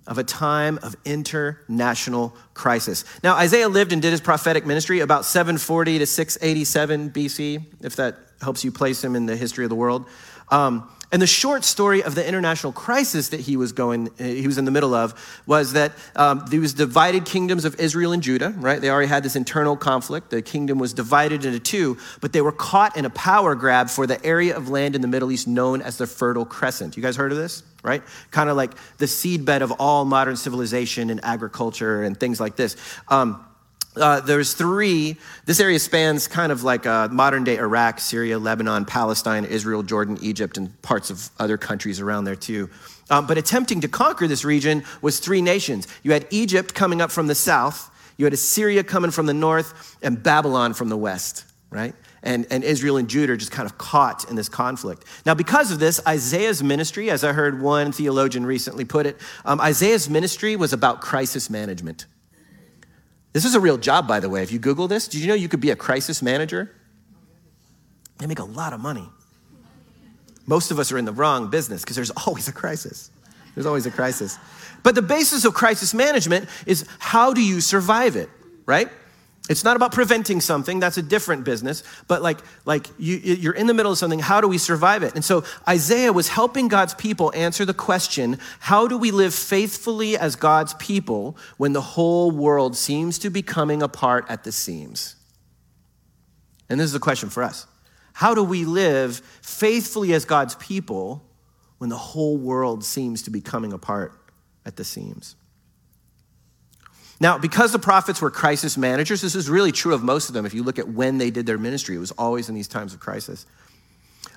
of 0.07 0.17
a 0.17 0.23
time 0.23 0.79
of 0.81 0.95
international 1.05 2.35
crisis. 2.53 3.05
Now, 3.23 3.35
Isaiah 3.35 3.69
lived 3.69 3.93
and 3.93 4.01
did 4.01 4.11
his 4.11 4.21
prophetic 4.21 4.65
ministry 4.65 4.99
about 4.99 5.25
740 5.25 5.99
to 5.99 6.05
687 6.05 7.11
BC, 7.11 7.63
if 7.81 7.95
that 7.97 8.17
helps 8.41 8.63
you 8.63 8.71
place 8.71 9.03
him 9.03 9.15
in 9.15 9.25
the 9.25 9.35
history 9.35 9.63
of 9.63 9.69
the 9.69 9.75
world. 9.75 10.07
Um, 10.49 10.89
and 11.13 11.21
the 11.21 11.27
short 11.27 11.65
story 11.65 12.03
of 12.03 12.15
the 12.15 12.25
international 12.25 12.71
crisis 12.71 13.29
that 13.29 13.41
he 13.41 13.57
was 13.57 13.73
going, 13.73 14.09
he 14.17 14.47
was 14.47 14.57
in 14.57 14.63
the 14.63 14.71
middle 14.71 14.93
of, 14.93 15.13
was 15.45 15.73
that 15.73 15.91
um, 16.15 16.45
divided 16.45 17.25
kingdoms 17.25 17.65
of 17.65 17.77
Israel 17.81 18.13
and 18.13 18.23
Judah. 18.23 18.51
Right? 18.57 18.79
They 18.79 18.89
already 18.89 19.09
had 19.09 19.21
this 19.21 19.35
internal 19.35 19.75
conflict. 19.75 20.29
The 20.29 20.41
kingdom 20.41 20.79
was 20.79 20.93
divided 20.93 21.43
into 21.43 21.59
two, 21.59 21.97
but 22.21 22.31
they 22.31 22.39
were 22.39 22.53
caught 22.53 22.95
in 22.95 23.03
a 23.03 23.09
power 23.09 23.55
grab 23.55 23.89
for 23.89 24.07
the 24.07 24.23
area 24.25 24.55
of 24.55 24.69
land 24.69 24.95
in 24.95 25.01
the 25.01 25.07
Middle 25.07 25.31
East 25.33 25.49
known 25.49 25.81
as 25.81 25.97
the 25.97 26.07
Fertile 26.07 26.45
Crescent. 26.45 26.95
You 26.95 27.03
guys 27.03 27.17
heard 27.17 27.33
of 27.33 27.37
this? 27.37 27.63
Right? 27.83 28.03
Kind 28.29 28.49
of 28.49 28.57
like 28.57 28.73
the 28.97 29.05
seedbed 29.05 29.61
of 29.61 29.71
all 29.79 30.05
modern 30.05 30.35
civilization 30.35 31.09
and 31.09 31.23
agriculture 31.23 32.03
and 32.03 32.19
things 32.19 32.39
like 32.39 32.55
this. 32.55 32.75
Um, 33.07 33.45
uh, 33.95 34.21
there's 34.21 34.53
three. 34.53 35.17
This 35.45 35.59
area 35.59 35.79
spans 35.79 36.27
kind 36.27 36.51
of 36.51 36.63
like 36.63 36.85
uh, 36.85 37.09
modern 37.09 37.43
day 37.43 37.57
Iraq, 37.57 37.99
Syria, 37.99 38.39
Lebanon, 38.39 38.85
Palestine, 38.85 39.43
Israel, 39.43 39.83
Jordan, 39.83 40.17
Egypt, 40.21 40.57
and 40.57 40.81
parts 40.81 41.09
of 41.09 41.29
other 41.39 41.57
countries 41.57 41.99
around 41.99 42.23
there 42.23 42.35
too. 42.35 42.69
Um, 43.09 43.27
but 43.27 43.37
attempting 43.37 43.81
to 43.81 43.89
conquer 43.89 44.27
this 44.27 44.45
region 44.45 44.83
was 45.01 45.19
three 45.19 45.41
nations. 45.41 45.87
You 46.03 46.13
had 46.13 46.25
Egypt 46.29 46.73
coming 46.73 47.01
up 47.01 47.11
from 47.11 47.27
the 47.27 47.35
south, 47.35 47.89
you 48.17 48.25
had 48.25 48.33
Assyria 48.33 48.83
coming 48.83 49.11
from 49.11 49.25
the 49.25 49.33
north, 49.33 49.97
and 50.01 50.21
Babylon 50.21 50.73
from 50.73 50.87
the 50.87 50.97
west, 50.97 51.43
right? 51.69 51.93
And, 52.23 52.45
and 52.51 52.63
Israel 52.63 52.97
and 52.97 53.09
Judah 53.09 53.33
are 53.33 53.37
just 53.37 53.51
kind 53.51 53.65
of 53.65 53.77
caught 53.79 54.29
in 54.29 54.35
this 54.35 54.47
conflict. 54.47 55.05
Now, 55.25 55.33
because 55.33 55.71
of 55.71 55.79
this, 55.79 55.99
Isaiah's 56.07 56.61
ministry, 56.61 57.09
as 57.09 57.23
I 57.23 57.33
heard 57.33 57.61
one 57.61 57.91
theologian 57.91 58.45
recently 58.45 58.85
put 58.85 59.07
it, 59.07 59.17
um, 59.43 59.59
Isaiah's 59.59 60.09
ministry 60.09 60.55
was 60.55 60.71
about 60.71 61.01
crisis 61.01 61.49
management. 61.49 62.05
This 63.33 63.45
is 63.45 63.55
a 63.55 63.59
real 63.59 63.77
job, 63.77 64.07
by 64.07 64.19
the 64.19 64.29
way. 64.29 64.43
If 64.43 64.51
you 64.51 64.59
Google 64.59 64.87
this, 64.87 65.07
did 65.07 65.21
you 65.21 65.27
know 65.27 65.33
you 65.33 65.49
could 65.49 65.61
be 65.61 65.71
a 65.71 65.75
crisis 65.75 66.21
manager? 66.21 66.75
They 68.19 68.27
make 68.27 68.39
a 68.39 68.45
lot 68.45 68.73
of 68.73 68.79
money. 68.79 69.09
Most 70.45 70.69
of 70.69 70.79
us 70.79 70.91
are 70.91 70.97
in 70.97 71.05
the 71.05 71.13
wrong 71.13 71.49
business 71.49 71.81
because 71.81 71.95
there's 71.95 72.11
always 72.27 72.47
a 72.47 72.51
crisis. 72.53 73.09
There's 73.55 73.65
always 73.65 73.85
a 73.85 73.91
crisis. 73.91 74.37
But 74.83 74.95
the 74.95 75.01
basis 75.01 75.45
of 75.45 75.53
crisis 75.53 75.93
management 75.93 76.49
is 76.65 76.85
how 76.99 77.33
do 77.33 77.41
you 77.41 77.61
survive 77.61 78.15
it, 78.15 78.29
right? 78.65 78.89
It's 79.49 79.63
not 79.63 79.75
about 79.75 79.91
preventing 79.91 80.39
something, 80.39 80.79
that's 80.79 80.97
a 80.97 81.01
different 81.01 81.43
business, 81.43 81.83
but 82.07 82.21
like, 82.21 82.39
like 82.65 82.87
you, 82.99 83.17
you're 83.17 83.53
in 83.53 83.67
the 83.67 83.73
middle 83.73 83.91
of 83.91 83.97
something, 83.97 84.19
how 84.19 84.39
do 84.39 84.47
we 84.47 84.59
survive 84.59 85.01
it? 85.01 85.15
And 85.15 85.25
so 85.25 85.43
Isaiah 85.67 86.13
was 86.13 86.29
helping 86.29 86.67
God's 86.67 86.93
people 86.93 87.31
answer 87.35 87.65
the 87.65 87.73
question 87.73 88.37
how 88.59 88.87
do 88.87 88.97
we 88.97 89.11
live 89.11 89.33
faithfully 89.33 90.15
as 90.17 90.35
God's 90.35 90.75
people 90.75 91.37
when 91.57 91.73
the 91.73 91.81
whole 91.81 92.31
world 92.31 92.77
seems 92.77 93.17
to 93.19 93.29
be 93.29 93.41
coming 93.41 93.81
apart 93.81 94.25
at 94.29 94.43
the 94.43 94.51
seams? 94.51 95.15
And 96.69 96.79
this 96.79 96.85
is 96.85 96.95
a 96.95 96.99
question 96.99 97.29
for 97.29 97.43
us 97.43 97.65
How 98.13 98.35
do 98.35 98.43
we 98.43 98.63
live 98.63 99.17
faithfully 99.41 100.13
as 100.13 100.23
God's 100.23 100.55
people 100.55 101.25
when 101.81 101.89
the 101.89 101.97
whole 101.97 102.37
world 102.37 102.85
seems 102.85 103.23
to 103.23 103.31
be 103.31 103.41
coming 103.41 103.73
apart 103.73 104.13
at 104.67 104.75
the 104.75 104.83
seams. 104.83 105.35
Now, 107.21 107.37
because 107.37 107.71
the 107.71 107.77
prophets 107.77 108.19
were 108.19 108.31
crisis 108.31 108.77
managers, 108.77 109.21
this 109.21 109.35
is 109.35 109.47
really 109.47 109.71
true 109.71 109.93
of 109.93 110.01
most 110.01 110.27
of 110.27 110.33
them. 110.33 110.43
If 110.43 110.55
you 110.55 110.63
look 110.63 110.79
at 110.79 110.89
when 110.89 111.19
they 111.19 111.29
did 111.29 111.45
their 111.45 111.59
ministry, 111.59 111.95
it 111.95 111.99
was 111.99 112.09
always 112.13 112.49
in 112.49 112.55
these 112.55 112.67
times 112.67 112.95
of 112.95 112.99
crisis. 112.99 113.45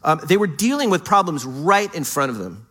Um, 0.03 0.21
they 0.29 0.37
were 0.37 0.47
dealing 0.47 0.91
with 0.91 1.03
problems 1.03 1.47
right 1.47 1.93
in 1.95 2.05
front 2.05 2.31
of 2.31 2.37
them, 2.37 2.67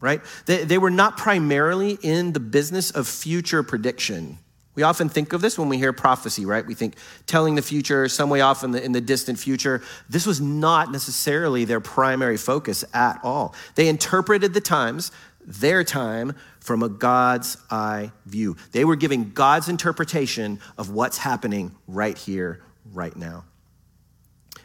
right? 0.00 0.20
They, 0.44 0.64
they 0.64 0.76
were 0.76 0.90
not 0.90 1.16
primarily 1.16 1.96
in 2.02 2.34
the 2.34 2.40
business 2.40 2.90
of 2.90 3.08
future 3.08 3.62
prediction. 3.62 4.36
We 4.74 4.82
often 4.82 5.08
think 5.08 5.32
of 5.32 5.40
this 5.40 5.58
when 5.58 5.70
we 5.70 5.78
hear 5.78 5.94
prophecy, 5.94 6.44
right? 6.44 6.66
We 6.66 6.74
think 6.74 6.96
telling 7.26 7.54
the 7.54 7.62
future, 7.62 8.06
some 8.08 8.28
way 8.28 8.42
off 8.42 8.64
in 8.64 8.72
the, 8.72 8.84
in 8.84 8.92
the 8.92 9.00
distant 9.00 9.38
future. 9.38 9.80
This 10.10 10.26
was 10.26 10.42
not 10.42 10.92
necessarily 10.92 11.64
their 11.64 11.80
primary 11.80 12.36
focus 12.36 12.84
at 12.92 13.18
all. 13.22 13.54
They 13.76 13.88
interpreted 13.88 14.52
the 14.52 14.60
times, 14.60 15.10
their 15.46 15.84
time, 15.84 16.34
from 16.60 16.82
a 16.82 16.88
God's 16.88 17.58
eye 17.70 18.10
view. 18.24 18.56
They 18.72 18.84
were 18.84 18.96
giving 18.96 19.32
God's 19.32 19.68
interpretation 19.68 20.60
of 20.78 20.90
what's 20.90 21.18
happening 21.18 21.74
right 21.86 22.16
here, 22.16 22.62
right 22.92 23.14
now. 23.14 23.44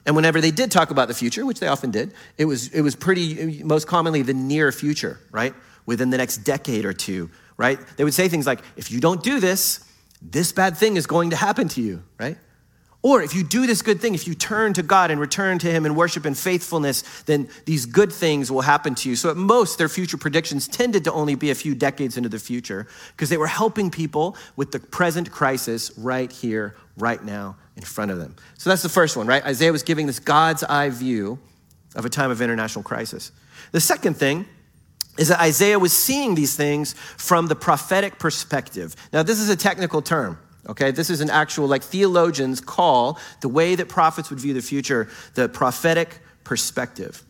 And 0.06 0.16
whenever 0.16 0.40
they 0.40 0.52
did 0.52 0.72
talk 0.72 0.92
about 0.92 1.08
the 1.08 1.14
future, 1.14 1.46
which 1.46 1.60
they 1.60 1.68
often 1.68 1.92
did, 1.92 2.14
it 2.38 2.46
was, 2.46 2.74
it 2.74 2.82
was 2.82 2.96
pretty, 2.96 3.64
most 3.64 3.86
commonly, 3.86 4.22
the 4.22 4.34
near 4.34 4.72
future, 4.72 5.20
right? 5.32 5.54
Within 5.86 6.10
the 6.10 6.18
next 6.18 6.38
decade 6.38 6.86
or 6.86 6.94
two, 6.94 7.30
right? 7.58 7.78
They 7.98 8.04
would 8.04 8.14
say 8.14 8.30
things 8.30 8.48
like, 8.48 8.62
if 8.78 8.92
you 8.92 9.02
don't 9.02 9.22
do 9.22 9.40
this, 9.40 9.86
this 10.22 10.52
bad 10.52 10.78
thing 10.78 10.96
is 10.96 11.06
going 11.06 11.32
to 11.32 11.36
happen 11.36 11.68
to 11.70 11.82
you, 11.82 12.04
right? 12.18 12.38
Or 13.02 13.22
if 13.22 13.34
you 13.34 13.44
do 13.44 13.66
this 13.66 13.82
good 13.82 14.02
thing, 14.02 14.14
if 14.14 14.28
you 14.28 14.36
turn 14.36 14.74
to 14.74 14.84
God 14.84 15.10
and 15.10 15.22
return 15.22 15.58
to 15.60 15.72
Him 15.72 15.86
in 15.86 15.96
worship 15.96 16.26
and 16.26 16.38
faithfulness, 16.38 17.02
then 17.24 17.48
these 17.66 17.86
good 17.86 18.12
things 18.12 18.52
will 18.52 18.62
happen 18.62 18.94
to 18.96 19.10
you. 19.10 19.16
So, 19.16 19.30
at 19.30 19.38
most, 19.38 19.78
their 19.78 19.88
future 19.88 20.18
predictions 20.18 20.68
tended 20.68 21.06
to 21.06 21.14
only 21.14 21.36
be 21.36 21.50
a 21.50 21.56
few 21.56 21.76
decades 21.76 22.18
into 22.18 22.28
the 22.28 22.40
future 22.40 22.88
because 23.12 23.30
they 23.30 23.38
were 23.38 23.48
helping 23.48 23.90
people 23.90 24.36
with 24.58 24.74
the 24.74 24.80
present 24.80 25.32
crisis 25.32 25.98
right 25.98 26.30
here, 26.30 26.76
right 26.98 27.24
now, 27.24 27.56
in 27.78 27.84
front 27.84 28.12
of 28.12 28.18
them. 28.18 28.36
So, 28.58 28.70
that's 28.70 28.84
the 28.84 28.90
first 28.90 29.16
one, 29.16 29.28
right? 29.28 29.46
Isaiah 29.46 29.72
was 29.72 29.84
giving 29.84 30.06
this 30.06 30.20
God's 30.20 30.64
eye 30.66 30.90
view 30.90 31.40
of 31.96 32.04
a 32.04 32.10
time 32.10 32.32
of 32.32 32.42
international 32.42 32.84
crisis. 32.84 33.32
The 33.72 33.80
second 33.80 34.16
thing 34.16 34.46
is 35.18 35.30
that 35.30 35.40
Isaiah 35.40 35.80
was 35.80 35.94
seeing 35.94 36.36
these 36.36 36.56
things 36.56 36.94
from 37.18 37.48
the 37.48 37.56
prophetic 37.56 38.20
perspective. 38.20 38.94
Now, 39.14 39.24
this 39.24 39.40
is 39.40 39.50
a 39.50 39.56
technical 39.56 40.02
term. 40.02 40.38
Okay, 40.70 40.92
this 40.92 41.10
is 41.10 41.20
an 41.20 41.32
actual, 41.32 41.68
like 41.68 41.82
theologians 41.82 42.62
call 42.62 43.20
the 43.42 43.50
way 43.50 43.74
that 43.74 43.90
prophets 43.90 44.30
would 44.30 44.40
view 44.40 44.54
the 44.54 44.62
future 44.62 45.10
the 45.34 45.50
prophetic 45.50 46.20
perspective. 46.44 47.24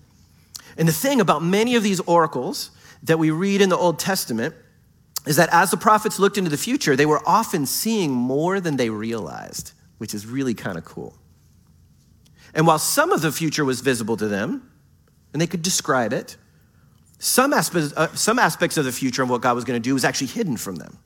And 0.78 0.88
the 0.88 0.94
thing 0.94 1.22
about 1.22 1.42
many 1.42 1.76
of 1.76 1.84
these 1.84 2.02
oracles 2.02 2.72
that 3.04 3.18
we 3.18 3.32
read 3.32 3.62
in 3.62 3.70
the 3.70 3.78
Old 3.78 3.98
Testament 3.98 4.56
is 5.26 5.38
that 5.38 5.48
as 5.54 5.72
the 5.72 5.78
prophets 5.78 6.20
looked 6.20 6.38
into 6.38 6.50
the 6.50 6.58
future, 6.58 6.98
they 6.98 7.06
were 7.06 7.22
often 7.26 7.66
seeing 7.66 8.12
more 8.12 8.60
than 8.60 8.76
they 8.76 8.90
realized, 8.90 9.72
which 10.00 10.14
is 10.14 10.28
really 10.28 10.54
kind 10.54 10.78
of 10.78 10.84
cool. 10.84 11.16
And 12.54 12.68
while 12.68 12.80
some 12.80 13.14
of 13.14 13.22
the 13.22 13.32
future 13.32 13.64
was 13.64 13.80
visible 13.80 14.18
to 14.18 14.28
them, 14.28 14.70
and 15.32 15.42
they 15.42 15.48
could 15.48 15.62
describe 15.62 16.12
it, 16.12 16.36
some 17.20 17.54
aspects, 17.54 17.94
uh, 17.96 18.14
some 18.16 18.38
aspects 18.38 18.76
of 18.76 18.84
the 18.86 18.92
future 18.92 19.22
and 19.22 19.32
what 19.32 19.42
God 19.42 19.56
was 19.56 19.64
going 19.64 19.82
to 19.82 19.84
do 19.84 19.94
was 19.94 20.04
actually 20.04 20.28
hidden 20.28 20.58
from 20.58 20.76
them. 20.78 20.98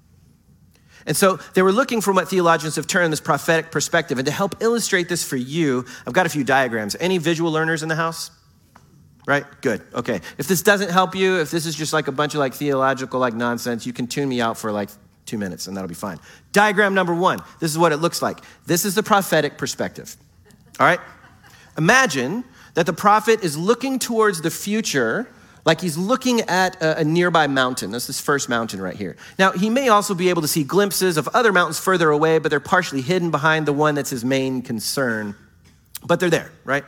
And 1.06 1.18
so 1.18 1.38
they 1.54 1.62
were 1.62 1.72
looking 1.72 2.02
for 2.02 2.14
what 2.14 2.30
theologians 2.30 2.76
have 2.78 2.88
termed 2.88 3.12
this 3.12 3.20
prophetic 3.20 3.72
perspective. 3.72 4.18
And 4.18 4.26
to 4.26 4.32
help 4.32 4.62
illustrate 4.62 5.10
this 5.10 5.24
for 5.24 5.36
you, 5.36 5.86
I've 6.08 6.14
got 6.14 6.26
a 6.26 6.30
few 6.30 6.44
diagrams. 6.44 6.96
Any 7.00 7.18
visual 7.18 7.52
learners 7.52 7.84
in 7.84 7.90
the 7.90 7.96
house? 7.96 8.32
Right? 9.26 9.46
Good. 9.62 9.82
Okay. 9.94 10.22
If 10.38 10.48
this 10.48 10.62
doesn't 10.62 10.92
help 10.92 11.16
you, 11.16 11.40
if 11.40 11.52
this 11.52 11.66
is 11.66 11.76
just 11.76 11.94
like 11.94 12.08
a 12.08 12.12
bunch 12.12 12.34
of 12.34 12.40
like 12.40 12.54
theological 12.54 13.20
like 13.20 13.34
nonsense, 13.34 13.86
you 13.86 13.94
can 13.94 14.08
tune 14.08 14.28
me 14.28 14.42
out 14.42 14.58
for 14.58 14.72
like 14.72 14.90
two 15.26 15.38
minutes 15.38 15.68
and 15.68 15.76
that'll 15.78 15.88
be 15.88 15.94
fine. 15.94 16.20
Diagram 16.52 16.94
number 16.94 17.14
one. 17.14 17.40
This 17.60 17.72
is 17.72 17.78
what 17.78 17.92
it 17.92 17.98
looks 17.98 18.22
like. 18.22 18.40
This 18.66 18.86
is 18.86 18.96
the 18.96 19.04
prophetic 19.04 19.58
perspective. 19.58 20.16
All 20.80 20.86
right? 20.86 21.00
Imagine 21.78 22.44
that 22.74 22.86
the 22.86 22.94
prophet 22.94 23.44
is 23.44 23.58
looking 23.58 24.00
towards 24.00 24.42
the 24.42 24.52
future 24.52 25.28
like 25.66 25.80
he's 25.80 25.98
looking 25.98 26.42
at 26.42 26.78
a, 26.82 27.04
nearby 27.04 27.48
mountain. 27.48 27.92
That's 27.92 28.08
this 28.08 28.20
first 28.20 28.50
mountain 28.50 28.82
right 28.82 28.96
here. 28.96 29.16
Now, 29.40 29.52
he 29.52 29.70
may 29.70 29.90
also 29.90 30.14
be 30.14 30.30
able 30.30 30.42
to 30.42 30.48
see 30.48 30.64
glimpses 30.64 31.16
of 31.18 31.28
other 31.30 31.54
mountains 31.54 31.80
further 31.80 32.10
away, 32.10 32.40
but 32.40 32.50
they're 32.50 32.60
partially 32.60 33.02
hidden 33.02 33.32
behind 33.32 33.66
the 33.66 33.74
one 33.74 33.96
that's 33.96 34.10
his 34.10 34.26
main 34.26 34.62
concern. 34.62 35.36
But 36.06 36.20
they're 36.20 36.30
there, 36.30 36.52
right? 36.66 36.84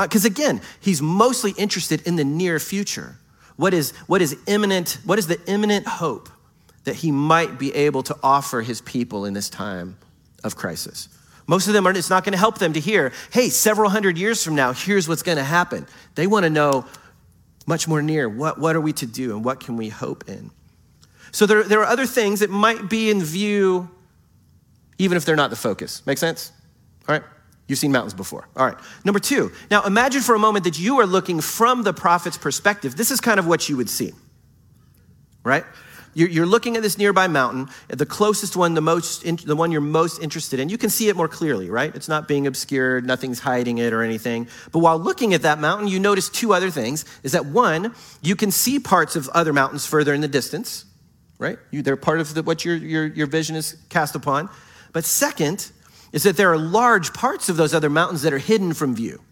Because 0.00 0.24
uh, 0.24 0.28
again, 0.28 0.60
he's 0.80 1.02
mostly 1.02 1.52
interested 1.58 2.06
in 2.06 2.16
the 2.16 2.24
near 2.24 2.58
future. 2.60 3.16
What 3.56 3.74
is, 3.74 3.90
what 4.06 4.22
is 4.22 4.36
imminent, 4.46 4.98
what 5.04 5.18
is 5.18 5.26
the 5.26 5.40
imminent 5.46 5.86
hope 5.86 6.28
that 6.84 6.96
he 6.96 7.10
might 7.10 7.58
be 7.58 7.74
able 7.74 8.02
to 8.04 8.16
offer 8.22 8.62
his 8.62 8.80
people 8.80 9.24
in 9.24 9.34
this 9.34 9.50
time 9.50 9.96
of 10.44 10.56
crisis? 10.56 11.08
Most 11.46 11.66
of 11.66 11.74
them 11.74 11.86
are, 11.86 11.90
it's 11.90 12.08
not 12.08 12.24
going 12.24 12.32
to 12.32 12.38
help 12.38 12.58
them 12.58 12.72
to 12.72 12.80
hear, 12.80 13.12
hey, 13.32 13.48
several 13.48 13.90
hundred 13.90 14.16
years 14.16 14.44
from 14.44 14.54
now, 14.54 14.72
here's 14.72 15.08
what's 15.08 15.22
going 15.22 15.38
to 15.38 15.44
happen. 15.44 15.86
They 16.14 16.26
want 16.26 16.44
to 16.44 16.50
know, 16.50 16.86
much 17.66 17.86
more 17.86 18.02
near. 18.02 18.28
What, 18.28 18.58
what 18.58 18.76
are 18.76 18.80
we 18.80 18.92
to 18.94 19.06
do 19.06 19.34
and 19.34 19.44
what 19.44 19.60
can 19.60 19.76
we 19.76 19.88
hope 19.88 20.28
in? 20.28 20.50
So 21.30 21.46
there, 21.46 21.62
there 21.62 21.80
are 21.80 21.86
other 21.86 22.06
things 22.06 22.40
that 22.40 22.50
might 22.50 22.90
be 22.90 23.10
in 23.10 23.22
view, 23.22 23.90
even 24.98 25.16
if 25.16 25.24
they're 25.24 25.36
not 25.36 25.50
the 25.50 25.56
focus. 25.56 26.04
Make 26.06 26.18
sense? 26.18 26.52
All 27.08 27.14
right? 27.14 27.22
You've 27.68 27.78
seen 27.78 27.92
mountains 27.92 28.14
before. 28.14 28.48
All 28.56 28.66
right. 28.66 28.76
Number 29.04 29.18
two, 29.20 29.50
now 29.70 29.82
imagine 29.84 30.20
for 30.20 30.34
a 30.34 30.38
moment 30.38 30.64
that 30.64 30.78
you 30.78 31.00
are 31.00 31.06
looking 31.06 31.40
from 31.40 31.84
the 31.84 31.94
prophet's 31.94 32.36
perspective. 32.36 32.96
This 32.96 33.10
is 33.10 33.20
kind 33.20 33.38
of 33.38 33.46
what 33.46 33.68
you 33.68 33.76
would 33.76 33.88
see, 33.88 34.12
right? 35.42 35.64
You're 36.14 36.46
looking 36.46 36.76
at 36.76 36.82
this 36.82 36.98
nearby 36.98 37.26
mountain, 37.26 37.68
the 37.88 38.04
closest 38.04 38.54
one, 38.54 38.74
the, 38.74 38.82
most, 38.82 39.24
the 39.46 39.56
one 39.56 39.72
you're 39.72 39.80
most 39.80 40.22
interested 40.22 40.60
in. 40.60 40.68
You 40.68 40.76
can 40.76 40.90
see 40.90 41.08
it 41.08 41.16
more 41.16 41.28
clearly, 41.28 41.70
right? 41.70 41.94
It's 41.94 42.08
not 42.08 42.28
being 42.28 42.46
obscured, 42.46 43.06
nothing's 43.06 43.38
hiding 43.38 43.78
it 43.78 43.94
or 43.94 44.02
anything. 44.02 44.46
But 44.72 44.80
while 44.80 44.98
looking 44.98 45.32
at 45.32 45.42
that 45.42 45.58
mountain, 45.58 45.88
you 45.88 45.98
notice 45.98 46.28
two 46.28 46.52
other 46.52 46.70
things. 46.70 47.06
Is 47.22 47.32
that 47.32 47.46
one, 47.46 47.94
you 48.20 48.36
can 48.36 48.50
see 48.50 48.78
parts 48.78 49.16
of 49.16 49.28
other 49.30 49.54
mountains 49.54 49.86
further 49.86 50.12
in 50.12 50.20
the 50.20 50.28
distance, 50.28 50.84
right? 51.38 51.58
You, 51.70 51.80
they're 51.80 51.96
part 51.96 52.20
of 52.20 52.34
the, 52.34 52.42
what 52.42 52.64
your, 52.64 52.76
your, 52.76 53.06
your 53.06 53.26
vision 53.26 53.56
is 53.56 53.78
cast 53.88 54.14
upon. 54.14 54.50
But 54.92 55.04
second, 55.04 55.72
is 56.12 56.24
that 56.24 56.36
there 56.36 56.52
are 56.52 56.58
large 56.58 57.14
parts 57.14 57.48
of 57.48 57.56
those 57.56 57.72
other 57.72 57.88
mountains 57.88 58.22
that 58.22 58.34
are 58.34 58.38
hidden 58.38 58.74
from 58.74 58.94
view. 58.94 59.22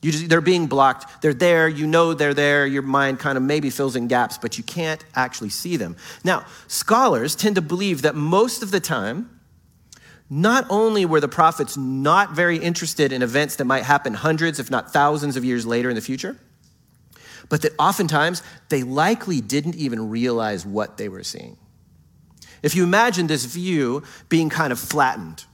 You 0.00 0.12
just, 0.12 0.28
they're 0.28 0.40
being 0.40 0.66
blocked. 0.66 1.22
They're 1.22 1.34
there. 1.34 1.68
You 1.68 1.86
know 1.86 2.14
they're 2.14 2.34
there. 2.34 2.66
Your 2.66 2.82
mind 2.82 3.18
kind 3.18 3.36
of 3.36 3.42
maybe 3.42 3.70
fills 3.70 3.96
in 3.96 4.06
gaps, 4.06 4.38
but 4.38 4.56
you 4.56 4.64
can't 4.64 5.04
actually 5.14 5.50
see 5.50 5.76
them. 5.76 5.96
Now, 6.22 6.44
scholars 6.68 7.34
tend 7.34 7.56
to 7.56 7.62
believe 7.62 8.02
that 8.02 8.14
most 8.14 8.62
of 8.62 8.70
the 8.70 8.80
time, 8.80 9.38
not 10.30 10.66
only 10.68 11.04
were 11.04 11.20
the 11.20 11.28
prophets 11.28 11.76
not 11.76 12.32
very 12.32 12.58
interested 12.58 13.12
in 13.12 13.22
events 13.22 13.56
that 13.56 13.64
might 13.64 13.84
happen 13.84 14.14
hundreds, 14.14 14.60
if 14.60 14.70
not 14.70 14.92
thousands 14.92 15.36
of 15.36 15.44
years 15.44 15.66
later 15.66 15.88
in 15.88 15.94
the 15.94 16.00
future, 16.00 16.36
but 17.48 17.62
that 17.62 17.72
oftentimes 17.78 18.42
they 18.68 18.82
likely 18.82 19.40
didn't 19.40 19.74
even 19.74 20.10
realize 20.10 20.66
what 20.66 20.98
they 20.98 21.08
were 21.08 21.24
seeing. 21.24 21.56
If 22.62 22.74
you 22.74 22.84
imagine 22.84 23.26
this 23.26 23.44
view 23.46 24.02
being 24.28 24.50
kind 24.50 24.72
of 24.72 24.78
flattened, 24.78 25.44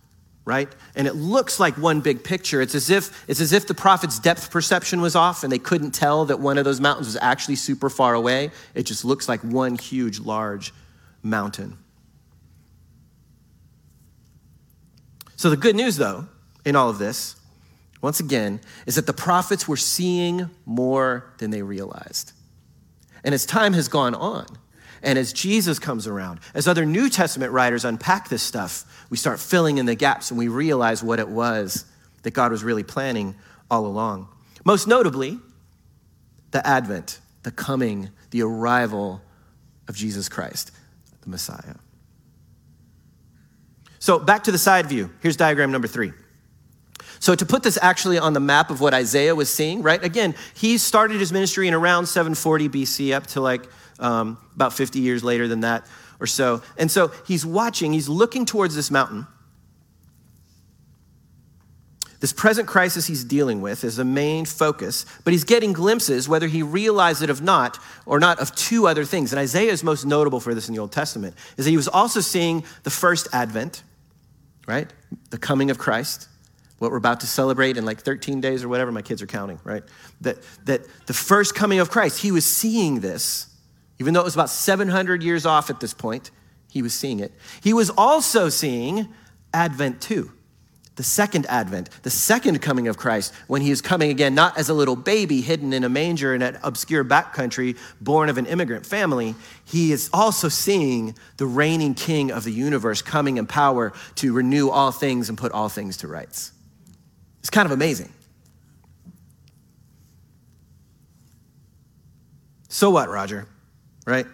right? 0.45 0.69
And 0.95 1.07
it 1.07 1.15
looks 1.15 1.59
like 1.59 1.77
one 1.79 2.01
big 2.01 2.23
picture. 2.23 2.61
It's 2.61 2.75
as 2.75 2.91
if 2.91 3.25
it's 3.29 3.41
as 3.41 3.53
if 3.53 3.67
the 3.67 3.75
prophet's 3.75 4.19
depth 4.19 4.51
perception 4.51 5.01
was 5.01 5.17
off 5.17 5.43
and 5.43 5.51
they 5.51 5.59
couldn't 5.59 5.93
tell 5.93 6.27
that 6.27 6.39
one 6.39 6.59
of 6.59 6.65
those 6.65 6.81
mountains 6.81 7.07
was 7.07 7.17
actually 7.21 7.57
super 7.57 7.89
far 7.89 8.15
away. 8.15 8.51
It 8.75 8.83
just 8.85 9.05
looks 9.05 9.29
like 9.29 9.41
one 9.41 9.77
huge 9.77 10.21
large 10.21 10.75
mountain. 11.23 11.79
So 15.37 15.51
the 15.51 15.57
good 15.57 15.77
news 15.77 15.97
though 15.97 16.27
in 16.65 16.77
all 16.77 16.91
of 16.91 16.99
this 16.99 17.37
once 18.03 18.21
again 18.21 18.61
is 18.85 18.97
that 18.97 19.07
the 19.07 19.15
prophets 19.15 19.67
were 19.67 19.79
seeing 19.79 20.51
more 20.67 21.33
than 21.39 21.51
they 21.51 21.63
realized. 21.63 22.33
And 23.25 23.35
as 23.35 23.47
time 23.47 23.73
has 23.73 23.89
gone 23.89 24.15
on, 24.15 24.47
and 25.05 25.19
as 25.19 25.33
Jesus 25.33 25.79
comes 25.79 26.07
around, 26.07 26.41
as 26.55 26.67
other 26.67 26.87
New 26.87 27.09
Testament 27.09 27.53
writers 27.53 27.85
unpack 27.85 28.29
this 28.29 28.43
stuff, 28.43 29.07
we 29.11 29.17
start 29.17 29.39
filling 29.39 29.79
in 29.79 29.87
the 29.87 29.95
gaps 29.95 30.31
and 30.31 30.39
we 30.39 30.49
realize 30.49 31.03
what 31.03 31.21
it 31.21 31.29
was 31.29 31.85
that 32.23 32.33
God 32.33 32.51
was 32.51 32.65
really 32.65 32.83
planning 32.83 33.35
all 33.71 33.87
along. 33.87 34.29
Most 34.65 34.89
notably, 34.89 35.39
the 36.51 36.67
advent, 36.67 37.21
the 37.43 37.51
coming, 37.51 38.09
the 38.31 38.43
arrival 38.43 39.21
of 39.89 39.95
Jesus 39.95 40.29
Christ, 40.29 40.73
the 41.21 41.31
Messiah. 41.31 41.75
So, 43.99 44.19
back 44.19 44.45
to 44.45 44.53
the 44.53 44.59
side 44.59 44.87
view. 44.87 45.11
Here's 45.21 45.37
diagram 45.37 45.71
number 45.71 45.89
three. 45.89 46.13
So, 47.21 47.35
to 47.35 47.47
put 47.47 47.63
this 47.63 47.79
actually 47.81 48.19
on 48.19 48.33
the 48.33 48.41
map 48.41 48.71
of 48.71 48.81
what 48.81 48.93
Isaiah 48.93 49.35
was 49.35 49.51
seeing, 49.51 49.83
right? 49.83 50.03
Again, 50.03 50.35
he 50.55 50.77
started 50.79 51.21
his 51.21 51.33
ministry 51.33 51.69
in 51.69 51.75
around 51.75 52.07
740 52.07 52.69
BC 52.69 53.15
up 53.15 53.27
to 53.29 53.41
like 53.41 53.67
um, 53.99 54.39
about 54.55 54.73
50 54.73 55.01
years 55.01 55.23
later 55.23 55.49
than 55.49 55.61
that 55.61 55.87
or 56.21 56.27
so. 56.27 56.63
And 56.79 56.91
so 56.91 57.13
he's 57.27 57.45
watching, 57.45 57.93
he's 57.93 58.09
looking 58.09 58.47
towards 58.47 58.75
this 58.75 58.91
mountain. 58.91 59.27
This 62.21 62.33
present 62.33 62.67
crisis 62.67 63.07
he's 63.07 63.23
dealing 63.23 63.61
with 63.61 63.85
is 63.85 63.97
the 63.97 64.05
main 64.05 64.47
focus, 64.47 65.05
but 65.25 65.35
he's 65.35 65.45
getting 65.45 65.75
glimpses, 65.75 66.27
whether 66.27 66.47
he 66.47 66.63
realized 66.63 67.23
it 67.23 67.29
or 67.29 67.43
not, 67.43 67.79
or 68.07 68.19
not, 68.19 68.39
of 68.41 68.55
two 68.55 68.87
other 68.87 69.05
things. 69.05 69.31
And 69.31 69.39
Isaiah 69.39 69.71
is 69.71 69.85
most 69.85 70.07
notable 70.07 70.41
for 70.41 70.55
this 70.55 70.67
in 70.67 70.75
the 70.75 70.81
Old 70.81 70.91
Testament, 70.91 71.37
is 71.59 71.67
that 71.67 71.71
he 71.71 71.77
was 71.77 71.87
also 71.87 72.21
seeing 72.21 72.65
the 72.83 72.89
first 72.89 73.29
advent, 73.35 73.83
right? 74.67 74.91
The 75.29 75.37
coming 75.37 75.71
of 75.71 75.77
Christ, 75.77 76.29
what 76.79 76.91
we're 76.91 76.97
about 76.97 77.21
to 77.21 77.27
celebrate 77.27 77.77
in 77.77 77.85
like 77.85 78.01
13 78.01 78.41
days 78.41 78.65
or 78.65 78.69
whatever, 78.69 78.91
my 78.91 79.03
kids 79.03 79.21
are 79.21 79.27
counting, 79.27 79.61
right? 79.63 79.83
That, 80.23 80.39
that 80.65 80.81
the 81.05 81.13
first 81.13 81.55
coming 81.55 81.79
of 81.79 81.91
Christ, 81.91 82.21
he 82.21 82.33
was 82.33 82.47
seeing 82.47 83.01
this, 83.01 83.54
even 83.99 84.15
though 84.15 84.21
it 84.21 84.25
was 84.25 84.35
about 84.35 84.51
700 84.51 85.23
years 85.23 85.47
off 85.47 85.71
at 85.71 85.81
this 85.81 85.95
point, 85.95 86.31
he 86.71 86.83
was 86.83 86.95
seeing 86.95 87.21
it. 87.21 87.33
He 87.63 87.73
was 87.73 87.91
also 87.91 88.49
seeing 88.49 89.09
Advent 89.53 90.01
2 90.01 90.31
the 90.97 91.03
second 91.03 91.45
advent, 91.47 91.91
the 92.03 92.11
second 92.11 92.61
coming 92.63 92.87
of 92.87 92.97
Christ, 92.97 93.35
when 93.49 93.63
he 93.63 93.71
is 93.71 93.81
coming 93.81 94.11
again, 94.11 94.35
not 94.35 94.57
as 94.57 94.69
a 94.69 94.75
little 94.75 94.95
baby 94.95 95.41
hidden 95.41 95.73
in 95.73 95.83
a 95.83 95.89
manger 95.89 96.35
in 96.35 96.43
an 96.43 96.57
obscure 96.63 97.05
backcountry, 97.05 97.77
born 98.01 98.29
of 98.29 98.39
an 98.39 98.47
immigrant 98.47 98.87
family, 98.87 99.35
he 99.65 99.91
is 99.91 100.09
also 100.13 100.49
seeing 100.49 101.17
the 101.37 101.47
reigning 101.47 101.95
king 101.95 102.31
of 102.31 102.45
the 102.45 102.53
universe 102.53 103.03
coming 103.03 103.39
in 103.39 103.47
power 103.47 103.93
to 104.17 104.33
renew 104.33 104.69
all 104.69 104.93
things 104.93 105.29
and 105.29 105.37
put 105.37 105.51
all 105.51 105.69
things 105.69 105.97
to 105.99 106.09
rights. 106.09 106.53
It's 107.41 107.51
kind 107.51 107.67
of 107.67 107.73
amazing. 107.73 108.13
So 112.69 112.91
what, 112.91 113.09
Rodger? 113.09 113.49
Right? 114.05 114.27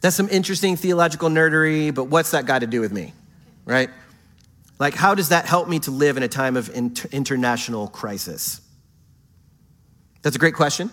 That's 0.00 0.16
some 0.16 0.28
interesting 0.28 0.76
theological 0.76 1.28
nerdery, 1.28 1.94
but 1.94 2.04
what's 2.04 2.30
that 2.30 2.46
got 2.46 2.60
to 2.60 2.66
do 2.66 2.80
with 2.80 2.92
me? 2.92 3.12
Right? 3.64 3.90
Like, 4.78 4.94
how 4.94 5.14
does 5.14 5.30
that 5.30 5.46
help 5.46 5.68
me 5.68 5.80
to 5.80 5.90
live 5.90 6.16
in 6.16 6.22
a 6.22 6.28
time 6.28 6.56
of 6.56 6.70
inter- 6.74 7.08
international 7.10 7.88
crisis? 7.88 8.60
That's 10.22 10.36
a 10.36 10.38
great 10.38 10.54
question. 10.54 10.90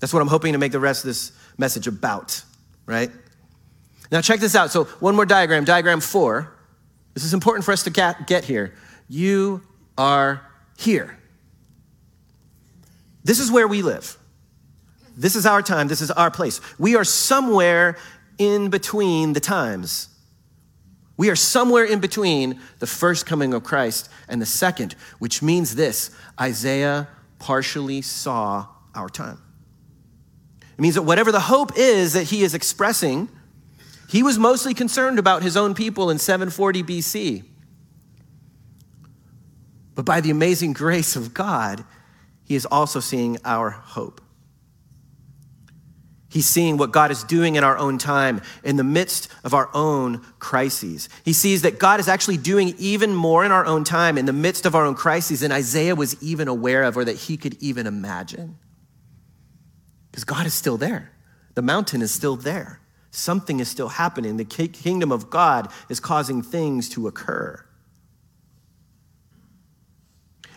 That's 0.00 0.12
what 0.12 0.20
I'm 0.20 0.28
hoping 0.28 0.52
to 0.52 0.58
make 0.58 0.72
the 0.72 0.80
rest 0.80 1.04
of 1.04 1.08
this 1.08 1.32
message 1.58 1.86
about, 1.86 2.42
right? 2.86 3.10
Now, 4.10 4.20
check 4.20 4.40
this 4.40 4.54
out. 4.54 4.70
So, 4.70 4.84
one 4.84 5.14
more 5.14 5.26
diagram, 5.26 5.64
diagram 5.64 6.00
four. 6.00 6.52
This 7.14 7.24
is 7.24 7.34
important 7.34 7.64
for 7.64 7.72
us 7.72 7.82
to 7.84 7.90
get 7.90 8.44
here. 8.44 8.74
You 9.08 9.62
are 9.98 10.46
here. 10.78 11.18
This 13.24 13.40
is 13.40 13.50
where 13.50 13.68
we 13.68 13.82
live. 13.82 14.16
This 15.20 15.36
is 15.36 15.44
our 15.44 15.60
time. 15.60 15.88
This 15.88 16.00
is 16.00 16.10
our 16.10 16.30
place. 16.30 16.62
We 16.78 16.96
are 16.96 17.04
somewhere 17.04 17.98
in 18.38 18.70
between 18.70 19.34
the 19.34 19.40
times. 19.40 20.08
We 21.18 21.28
are 21.28 21.36
somewhere 21.36 21.84
in 21.84 22.00
between 22.00 22.58
the 22.78 22.86
first 22.86 23.26
coming 23.26 23.52
of 23.52 23.62
Christ 23.62 24.08
and 24.28 24.40
the 24.40 24.46
second, 24.46 24.94
which 25.18 25.42
means 25.42 25.74
this 25.74 26.10
Isaiah 26.40 27.06
partially 27.38 28.00
saw 28.00 28.68
our 28.94 29.10
time. 29.10 29.42
It 30.62 30.80
means 30.80 30.94
that 30.94 31.02
whatever 31.02 31.30
the 31.30 31.40
hope 31.40 31.72
is 31.76 32.14
that 32.14 32.24
he 32.24 32.42
is 32.42 32.54
expressing, 32.54 33.28
he 34.08 34.22
was 34.22 34.38
mostly 34.38 34.72
concerned 34.72 35.18
about 35.18 35.42
his 35.42 35.54
own 35.54 35.74
people 35.74 36.08
in 36.08 36.18
740 36.18 36.82
BC. 36.82 37.44
But 39.94 40.06
by 40.06 40.22
the 40.22 40.30
amazing 40.30 40.72
grace 40.82 41.14
of 41.14 41.34
God, 41.34 41.84
he 42.42 42.54
is 42.54 42.64
also 42.64 43.00
seeing 43.00 43.36
our 43.44 43.68
hope. 43.68 44.22
He's 46.30 46.46
seeing 46.46 46.76
what 46.76 46.92
God 46.92 47.10
is 47.10 47.24
doing 47.24 47.56
in 47.56 47.64
our 47.64 47.76
own 47.76 47.98
time, 47.98 48.40
in 48.62 48.76
the 48.76 48.84
midst 48.84 49.28
of 49.42 49.52
our 49.52 49.68
own 49.74 50.24
crises. 50.38 51.08
He 51.24 51.32
sees 51.32 51.62
that 51.62 51.80
God 51.80 51.98
is 51.98 52.06
actually 52.06 52.36
doing 52.36 52.74
even 52.78 53.14
more 53.14 53.44
in 53.44 53.50
our 53.50 53.66
own 53.66 53.82
time, 53.82 54.16
in 54.16 54.26
the 54.26 54.32
midst 54.32 54.64
of 54.64 54.76
our 54.76 54.86
own 54.86 54.94
crises, 54.94 55.40
than 55.40 55.50
Isaiah 55.50 55.96
was 55.96 56.22
even 56.22 56.46
aware 56.46 56.84
of 56.84 56.96
or 56.96 57.04
that 57.04 57.16
he 57.16 57.36
could 57.36 57.60
even 57.60 57.86
imagine. 57.88 58.58
Because 60.10 60.22
God 60.22 60.46
is 60.46 60.54
still 60.54 60.76
there, 60.76 61.10
the 61.54 61.62
mountain 61.62 62.00
is 62.00 62.12
still 62.12 62.36
there. 62.36 62.80
Something 63.10 63.58
is 63.58 63.68
still 63.68 63.88
happening. 63.88 64.36
The 64.36 64.44
kingdom 64.44 65.10
of 65.10 65.30
God 65.30 65.72
is 65.88 65.98
causing 65.98 66.42
things 66.42 66.88
to 66.90 67.08
occur. 67.08 67.64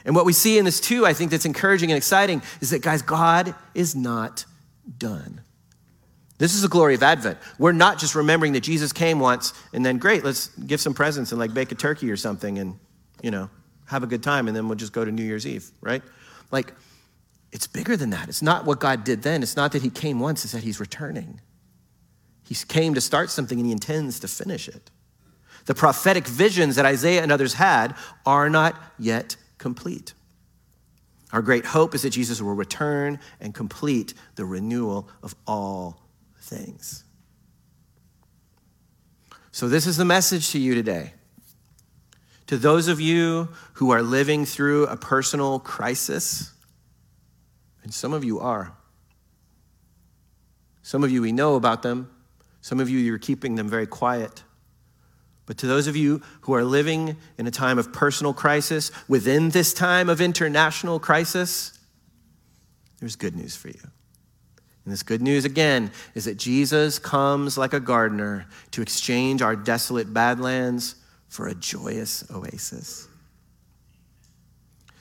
And 0.06 0.16
what 0.16 0.26
we 0.26 0.34
see 0.34 0.60
in 0.60 0.66
this, 0.66 0.80
too, 0.80 1.06
I 1.06 1.14
think 1.14 1.32
that's 1.32 1.46
encouraging 1.46 1.90
and 1.90 1.98
exciting, 1.98 2.44
is 2.62 2.70
that, 2.70 2.84
guys, 2.84 3.02
God 3.02 3.56
is 3.74 3.96
not 3.96 4.46
done. 5.00 5.42
This 6.38 6.56
is 6.56 6.62
the 6.62 6.68
glory 6.68 6.96
of 6.96 7.04
Advent. 7.04 7.38
We're 7.60 7.74
not 7.74 8.00
just 8.00 8.16
remembering 8.16 8.54
that 8.54 8.62
Jesus 8.62 8.92
came 8.92 9.20
once 9.20 9.54
and 9.72 9.86
then, 9.86 9.98
great, 9.98 10.24
let's 10.24 10.48
give 10.48 10.82
some 10.82 10.94
presents 10.94 11.32
and 11.32 11.40
like 11.40 11.54
bake 11.54 11.72
a 11.72 11.76
turkey 11.76 12.10
or 12.12 12.18
something 12.18 12.58
and, 12.58 12.80
you 13.22 13.32
know, 13.32 13.50
have 13.86 14.04
a 14.04 14.08
good 14.08 14.24
time 14.24 14.48
and 14.48 14.56
then 14.56 14.68
we'll 14.68 14.78
just 14.78 14.94
go 14.94 15.06
to 15.06 15.12
New 15.12 15.24
Year's 15.24 15.46
Eve, 15.46 15.70
right? 15.82 16.02
Like, 16.52 16.74
it's 17.52 17.68
bigger 17.68 17.96
than 17.96 18.10
that. 18.10 18.30
It's 18.30 18.42
not 18.42 18.66
what 18.66 18.80
God 18.80 19.04
did 19.04 19.22
then. 19.22 19.44
It's 19.44 19.56
not 19.56 19.72
that 19.74 19.84
He 19.84 19.90
came 19.92 20.20
once, 20.20 20.44
it's 20.44 20.54
that 20.54 20.64
He's 20.64 20.80
returning. 20.80 21.40
He 22.44 22.56
came 22.56 22.96
to 22.96 23.02
start 23.02 23.30
something 23.30 23.60
and 23.60 23.66
He 23.66 23.72
intends 23.72 24.20
to 24.22 24.28
finish 24.28 24.68
it. 24.68 24.90
The 25.66 25.76
prophetic 25.76 26.28
visions 26.28 26.76
that 26.76 26.86
Isaiah 26.86 27.22
and 27.22 27.32
others 27.32 27.54
had 27.54 27.96
are 28.26 28.50
not 28.50 28.76
yet 28.98 29.36
complete. 29.60 30.14
Our 31.32 31.42
great 31.42 31.66
hope 31.66 31.96
is 31.96 32.02
that 32.02 32.10
Jesus 32.10 32.42
will 32.42 32.54
return 32.54 33.20
and 33.40 33.54
complete 33.54 34.14
the 34.36 34.46
renewal 34.46 35.08
of 35.22 35.36
all 35.48 36.03
things. 36.54 37.04
So, 39.52 39.68
this 39.68 39.86
is 39.86 39.98
the 39.98 40.06
message 40.06 40.52
to 40.52 40.60
you 40.60 40.74
today. 40.76 41.14
To 42.48 42.58
those 42.58 42.88
of 42.88 43.00
you 43.00 43.50
who 43.74 43.92
are 43.92 44.02
living 44.02 44.46
through 44.46 44.88
a 44.88 44.98
personal 44.98 45.60
crisis, 45.60 46.52
and 47.84 47.94
some 47.94 48.14
of 48.14 48.24
you 48.24 48.40
are. 48.40 48.76
Some 50.82 51.04
of 51.04 51.12
you, 51.12 51.22
we 51.22 51.32
know 51.32 51.56
about 51.56 51.82
them. 51.82 52.10
Some 52.62 52.80
of 52.80 52.90
you, 52.90 53.00
you're 53.00 53.18
keeping 53.18 53.56
them 53.56 53.70
very 53.70 53.88
quiet. 53.88 54.44
But 55.46 55.58
to 55.60 55.68
those 55.68 55.88
of 55.88 55.96
you 55.96 56.22
who 56.42 56.54
are 56.54 56.64
living 56.64 57.18
in 57.38 57.48
a 57.48 57.52
time 57.52 57.78
of 57.78 57.92
personal 57.92 58.34
crisis, 58.34 58.92
within 59.08 59.50
this 59.50 59.74
time 59.74 60.10
of 60.10 60.22
international 60.22 61.00
crisis, 61.00 61.78
there's 63.00 63.16
good 63.16 63.36
news 63.36 63.56
for 63.56 63.68
you. 63.68 63.82
And 64.86 64.92
this 64.92 65.04
good 65.04 65.22
news 65.22 65.46
again 65.46 65.92
is 66.14 66.26
that 66.26 66.38
Jesus 66.38 67.00
comes 67.00 67.58
like 67.58 67.74
a 67.74 67.80
gardener 67.80 68.48
to 68.72 68.82
exchange 68.82 69.42
our 69.42 69.56
desolate 69.56 70.14
badlands 70.14 70.96
for 71.30 71.48
a 71.48 71.56
joyous 71.56 72.30
oasis. 72.32 73.08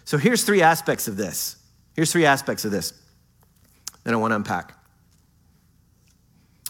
So 0.05 0.19
here's 0.19 0.45
three 0.45 0.63
aspects 0.63 1.09
of 1.09 1.17
this. 1.17 1.57
Here's 1.95 2.13
three 2.13 2.27
aspects 2.27 2.65
of 2.65 2.71
this 2.71 2.93
that 4.05 4.15
I 4.15 4.17
want 4.17 4.33
to 4.33 4.37
unpack. 4.37 4.79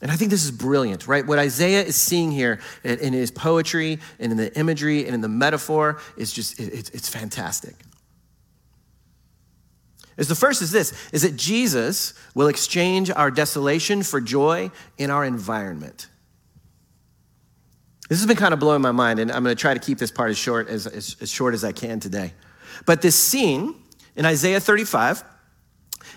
And 0.01 0.11
I 0.11 0.17
think 0.17 0.31
this 0.31 0.45
is 0.45 0.51
brilliant, 0.51 1.07
right? 1.07 1.25
What 1.25 1.39
Isaiah 1.39 1.83
is 1.83 1.95
seeing 1.95 2.33
here 2.33 2.61
in 2.83 3.13
his 3.13 3.31
poetry 3.31 4.01
and 4.19 4.33
in 4.33 4.39
the 4.39 4.57
imagery 4.59 5.07
and 5.07 5.15
in 5.15 5.21
the 5.21 5.29
metaphor 5.29 6.01
is 6.17 6.33
just, 6.33 6.59
it's 6.59 7.09
fantastic 7.09 7.77
is 10.17 10.29
the 10.29 10.35
first 10.35 10.63
is 10.63 10.71
this 10.71 10.93
is 11.13 11.23
that 11.23 11.37
Jesus 11.37 12.15
will 12.35 12.49
exchange 12.49 13.11
our 13.11 13.31
desolation 13.31 14.03
for 14.03 14.21
joy 14.21 14.71
in 14.99 15.11
our 15.11 15.25
environment. 15.25 16.09
This 18.09 18.19
has 18.19 18.27
been 18.27 18.37
kind 18.37 18.53
of 18.53 18.61
blowing 18.61 18.83
my 18.83 18.93
mind, 18.93 19.21
and 19.21 19.33
I'm 19.33 19.43
going 19.43 19.57
to 19.57 19.61
try 19.61 19.73
to 19.73 19.81
keep 19.81 19.99
this 19.99 20.11
part 20.11 20.31
as 20.31 20.37
short 20.37 20.69
as, 20.69 20.87
as, 20.87 21.17
as 21.21 21.31
short 21.31 21.55
as 21.55 21.65
I 21.65 21.73
can 21.73 21.99
today. 21.99 22.35
But 22.85 23.01
this 23.01 23.17
scene 23.17 23.75
in 24.17 24.27
Isaiah 24.27 24.61
35 24.61 25.25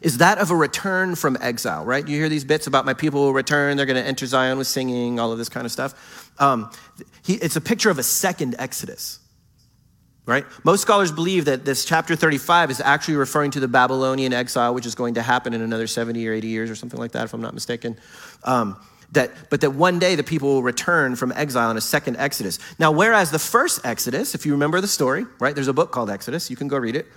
is 0.01 0.17
that 0.17 0.37
of 0.39 0.51
a 0.51 0.55
return 0.55 1.15
from 1.15 1.37
exile, 1.39 1.85
right? 1.85 2.05
You 2.05 2.17
hear 2.17 2.27
these 2.27 2.43
bits 2.43 2.67
about 2.67 2.85
my 2.85 2.93
people 2.93 3.21
will 3.21 3.33
return, 3.33 3.77
they're 3.77 3.85
going 3.85 4.01
to 4.01 4.05
enter 4.05 4.25
Zion 4.25 4.57
with 4.57 4.67
singing, 4.67 5.19
all 5.19 5.31
of 5.31 5.37
this 5.37 5.47
kind 5.47 5.65
of 5.65 5.71
stuff. 5.71 6.33
Um, 6.37 6.69
he, 7.23 7.35
it's 7.35 7.55
a 7.55 7.61
picture 7.61 7.89
of 7.89 7.97
a 7.97 8.03
second 8.03 8.55
Exodus 8.59 9.19
right? 10.25 10.45
Most 10.63 10.81
scholars 10.81 11.11
believe 11.11 11.45
that 11.45 11.65
this 11.65 11.85
chapter 11.85 12.15
35 12.15 12.71
is 12.71 12.81
actually 12.81 13.15
referring 13.15 13.51
to 13.51 13.59
the 13.59 13.67
Babylonian 13.67 14.33
exile, 14.33 14.73
which 14.73 14.85
is 14.85 14.95
going 14.95 15.15
to 15.15 15.21
happen 15.21 15.53
in 15.53 15.61
another 15.61 15.87
70 15.87 16.27
or 16.27 16.33
80 16.33 16.47
years 16.47 16.71
or 16.71 16.75
something 16.75 16.99
like 16.99 17.11
that, 17.11 17.25
if 17.25 17.33
I'm 17.33 17.41
not 17.41 17.53
mistaken. 17.53 17.97
Um, 18.43 18.77
that, 19.11 19.31
but 19.49 19.61
that 19.61 19.71
one 19.71 19.99
day 19.99 20.15
the 20.15 20.23
people 20.23 20.49
will 20.49 20.63
return 20.63 21.15
from 21.15 21.31
exile 21.33 21.69
in 21.69 21.77
a 21.77 21.81
second 21.81 22.17
Exodus. 22.17 22.57
Now, 22.79 22.91
whereas 22.91 23.31
the 23.31 23.39
first 23.39 23.85
Exodus, 23.85 24.33
if 24.33 24.45
you 24.45 24.51
remember 24.53 24.81
the 24.81 24.87
story, 24.87 25.25
right? 25.39 25.53
There's 25.53 25.67
a 25.67 25.73
book 25.73 25.91
called 25.91 26.09
Exodus, 26.09 26.49
you 26.49 26.55
can 26.55 26.67
go 26.67 26.77
read 26.77 26.95
it. 26.95 27.07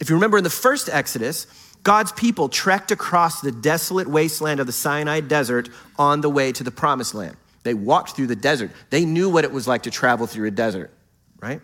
If 0.00 0.08
you 0.08 0.16
remember 0.16 0.38
in 0.38 0.44
the 0.44 0.50
first 0.50 0.88
Exodus, 0.88 1.46
God's 1.82 2.12
people 2.12 2.48
trekked 2.48 2.90
across 2.90 3.40
the 3.40 3.52
desolate 3.52 4.08
wasteland 4.08 4.60
of 4.60 4.66
the 4.66 4.72
Sinai 4.72 5.20
desert 5.20 5.68
on 5.98 6.20
the 6.20 6.30
way 6.30 6.50
to 6.52 6.64
the 6.64 6.70
promised 6.70 7.14
land. 7.14 7.36
They 7.62 7.74
walked 7.74 8.16
through 8.16 8.28
the 8.28 8.36
desert. 8.36 8.70
They 8.90 9.04
knew 9.04 9.28
what 9.28 9.44
it 9.44 9.52
was 9.52 9.68
like 9.68 9.82
to 9.82 9.90
travel 9.90 10.26
through 10.26 10.48
a 10.48 10.50
desert, 10.50 10.90
right? 11.40 11.60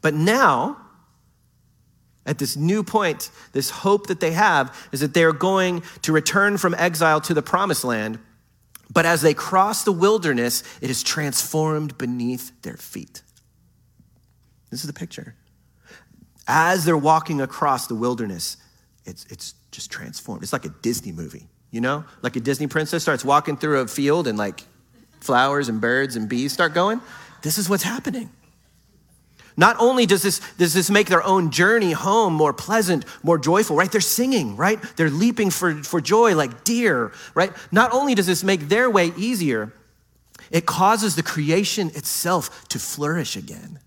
But 0.00 0.14
now, 0.14 0.78
at 2.24 2.38
this 2.38 2.56
new 2.56 2.82
point, 2.82 3.30
this 3.52 3.70
hope 3.70 4.08
that 4.08 4.20
they 4.20 4.32
have 4.32 4.88
is 4.92 5.00
that 5.00 5.14
they're 5.14 5.32
going 5.32 5.82
to 6.02 6.12
return 6.12 6.58
from 6.58 6.74
exile 6.74 7.20
to 7.22 7.34
the 7.34 7.42
promised 7.42 7.84
land. 7.84 8.18
But 8.92 9.06
as 9.06 9.22
they 9.22 9.34
cross 9.34 9.84
the 9.84 9.92
wilderness, 9.92 10.62
it 10.80 10.90
is 10.90 11.02
transformed 11.02 11.96
beneath 11.98 12.50
their 12.62 12.76
feet. 12.76 13.22
This 14.70 14.80
is 14.80 14.86
the 14.86 14.92
picture. 14.92 15.34
As 16.48 16.84
they're 16.84 16.96
walking 16.96 17.40
across 17.40 17.86
the 17.86 17.94
wilderness, 17.94 18.56
it's, 19.04 19.24
it's 19.26 19.54
just 19.70 19.90
transformed. 19.90 20.42
It's 20.42 20.52
like 20.52 20.64
a 20.64 20.74
Disney 20.82 21.12
movie, 21.12 21.48
you 21.70 21.80
know? 21.80 22.04
Like 22.22 22.36
a 22.36 22.40
Disney 22.40 22.66
princess 22.66 23.02
starts 23.02 23.24
walking 23.24 23.56
through 23.56 23.80
a 23.80 23.86
field 23.86 24.26
and 24.26 24.36
like 24.36 24.62
flowers 25.20 25.68
and 25.68 25.80
birds 25.80 26.16
and 26.16 26.28
bees 26.28 26.52
start 26.52 26.74
going. 26.74 27.00
This 27.42 27.58
is 27.58 27.68
what's 27.68 27.82
happening. 27.82 28.30
Not 29.56 29.76
only 29.78 30.04
does 30.04 30.22
this, 30.22 30.40
does 30.58 30.74
this 30.74 30.90
make 30.90 31.08
their 31.08 31.22
own 31.22 31.50
journey 31.50 31.92
home 31.92 32.34
more 32.34 32.52
pleasant, 32.52 33.04
more 33.22 33.38
joyful, 33.38 33.76
right? 33.76 33.90
They're 33.90 34.02
singing, 34.02 34.56
right? 34.56 34.78
They're 34.96 35.10
leaping 35.10 35.50
for, 35.50 35.82
for 35.82 36.00
joy 36.00 36.34
like 36.34 36.64
deer, 36.64 37.12
right? 37.34 37.52
Not 37.72 37.92
only 37.92 38.14
does 38.14 38.26
this 38.26 38.44
make 38.44 38.68
their 38.68 38.90
way 38.90 39.12
easier, 39.16 39.72
it 40.50 40.66
causes 40.66 41.16
the 41.16 41.22
creation 41.22 41.88
itself 41.88 42.68
to 42.68 42.78
flourish 42.78 43.36
again. 43.36 43.78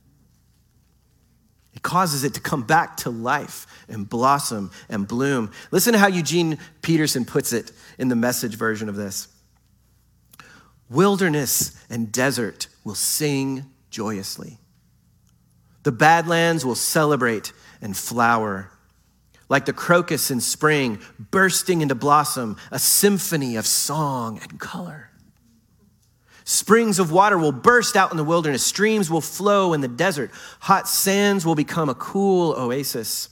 It 1.76 1.84
causes 1.84 2.24
it 2.24 2.34
to 2.34 2.42
come 2.42 2.64
back 2.64 2.98
to 2.98 3.12
life 3.12 3.68
and 3.88 4.10
blossom 4.10 4.72
and 4.90 5.08
bloom. 5.08 5.52
Listen 5.72 5.94
to 5.94 6.00
how 6.00 6.08
Eugene 6.08 6.58
Peterson 6.82 7.26
puts 7.26 7.54
it 7.54 7.72
in 7.98 8.10
the 8.10 8.16
message 8.16 8.56
version 8.56 8.90
of 8.90 8.96
this 8.96 9.28
Wilderness 10.90 11.80
and 11.92 12.12
desert 12.12 12.68
will 12.84 12.96
sing 12.96 13.66
joyously. 13.92 14.58
The 15.90 15.96
badlands 15.96 16.64
will 16.64 16.76
celebrate 16.76 17.52
and 17.82 17.98
flower. 17.98 18.70
Like 19.50 19.66
the 19.66 19.74
crocus 19.74 20.30
in 20.30 20.40
spring, 20.40 21.00
bursting 21.18 21.82
into 21.82 21.96
blossom, 21.96 22.58
a 22.70 22.78
symphony 22.78 23.56
of 23.56 23.66
song 23.66 24.38
and 24.40 24.60
color. 24.60 25.10
Springs 26.44 27.00
of 27.00 27.12
water 27.12 27.40
will 27.40 27.52
burst 27.52 27.96
out 27.96 28.12
in 28.12 28.18
the 28.18 28.24
wilderness, 28.24 28.64
streams 28.64 29.10
will 29.10 29.20
flow 29.20 29.74
in 29.74 29.82
the 29.82 29.88
desert, 29.88 30.30
hot 30.60 30.88
sands 30.88 31.44
will 31.44 31.56
become 31.56 31.90
a 31.90 31.96
cool 31.96 32.54
oasis, 32.56 33.30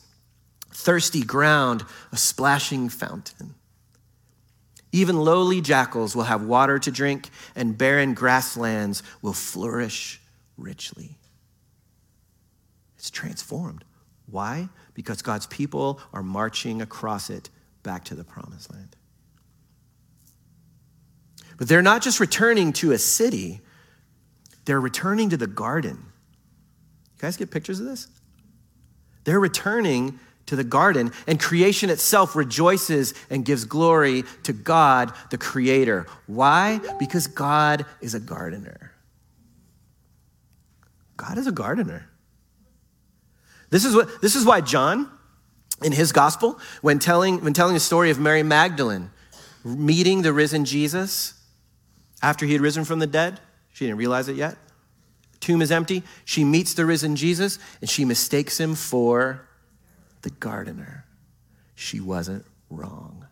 thirsty 0.72 1.22
ground, 1.22 1.84
a 2.12 2.18
splashing 2.18 2.90
fountain. 2.90 3.54
Even 4.92 5.18
lowly 5.18 5.62
jackals 5.62 6.16
will 6.16 6.24
have 6.24 6.42
water 6.42 6.80
to 6.80 6.90
drink, 6.90 7.30
and 7.56 7.78
barren 7.78 8.16
grasslands 8.16 9.04
will 9.22 9.34
flourish 9.34 10.20
richly. 10.58 11.20
It's 13.08 13.18
transformed. 13.18 13.86
Why? 14.30 14.68
Because 14.94 15.22
God's 15.22 15.48
people 15.48 16.02
are 16.12 16.22
marching 16.22 16.82
across 16.82 17.30
it 17.30 17.50
back 17.82 18.04
to 18.06 18.16
the 18.16 18.26
promised 18.26 18.70
land. 18.74 18.98
But 21.58 21.70
they're 21.70 21.82
not 21.82 22.02
just 22.02 22.20
returning 22.20 22.74
to 22.74 22.92
a 22.92 22.98
city, 22.98 23.62
they're 24.66 24.82
returning 24.82 25.30
to 25.30 25.38
the 25.38 25.48
garden. 25.48 25.96
You 25.96 27.22
guys 27.22 27.38
get 27.38 27.50
pictures 27.50 27.80
of 27.80 27.86
this? 27.86 28.10
They're 29.24 29.40
returning 29.40 30.20
to 30.48 30.58
the 30.58 30.66
garden, 30.66 31.14
and 31.28 31.40
creation 31.40 31.90
itself 31.90 32.36
rejoices 32.36 33.14
and 33.30 33.46
gives 33.46 33.64
glory 33.64 34.26
to 34.44 34.52
God, 34.52 35.14
the 35.30 35.38
Creator. 35.38 36.08
Why? 36.26 36.82
Because 37.00 37.28
God 37.28 37.86
is 38.02 38.16
a 38.16 38.20
gardener. 38.20 38.92
God 41.16 41.38
is 41.38 41.48
a 41.48 41.54
gardener. 41.54 42.10
This 43.70 43.86
is, 43.86 43.96
what, 43.96 44.22
this 44.22 44.36
is 44.36 44.46
why 44.46 44.62
John, 44.62 45.10
in 45.84 45.92
his 45.92 46.12
gospel, 46.12 46.60
when 46.82 47.00
telling, 47.00 47.44
when 47.44 47.54
telling 47.54 47.74
the 47.74 47.80
story 47.80 48.10
of 48.10 48.20
Mary 48.20 48.44
Magdalene 48.44 49.12
meeting 49.64 50.22
the 50.22 50.32
risen 50.32 50.66
Jesus 50.66 51.34
after 52.22 52.46
he 52.46 52.54
had 52.54 52.62
risen 52.62 52.86
from 52.86 53.00
the 53.00 53.08
dead, 53.08 53.40
she 53.74 53.86
didn't 53.86 53.98
realize 53.98 54.28
it 54.28 54.36
yet. 54.36 54.58
Tomb 55.40 55.62
is 55.62 55.72
empty. 55.72 56.04
She 56.26 56.44
meets 56.44 56.74
the 56.74 56.86
risen 56.86 57.16
Jesus 57.16 57.60
and 57.82 57.90
she 57.90 58.06
mistakes 58.06 58.60
him 58.60 58.76
for 58.76 59.48
the 60.22 60.30
gardener. 60.30 61.06
She 61.76 62.00
wasn't 62.00 62.46
wrong. 62.70 63.26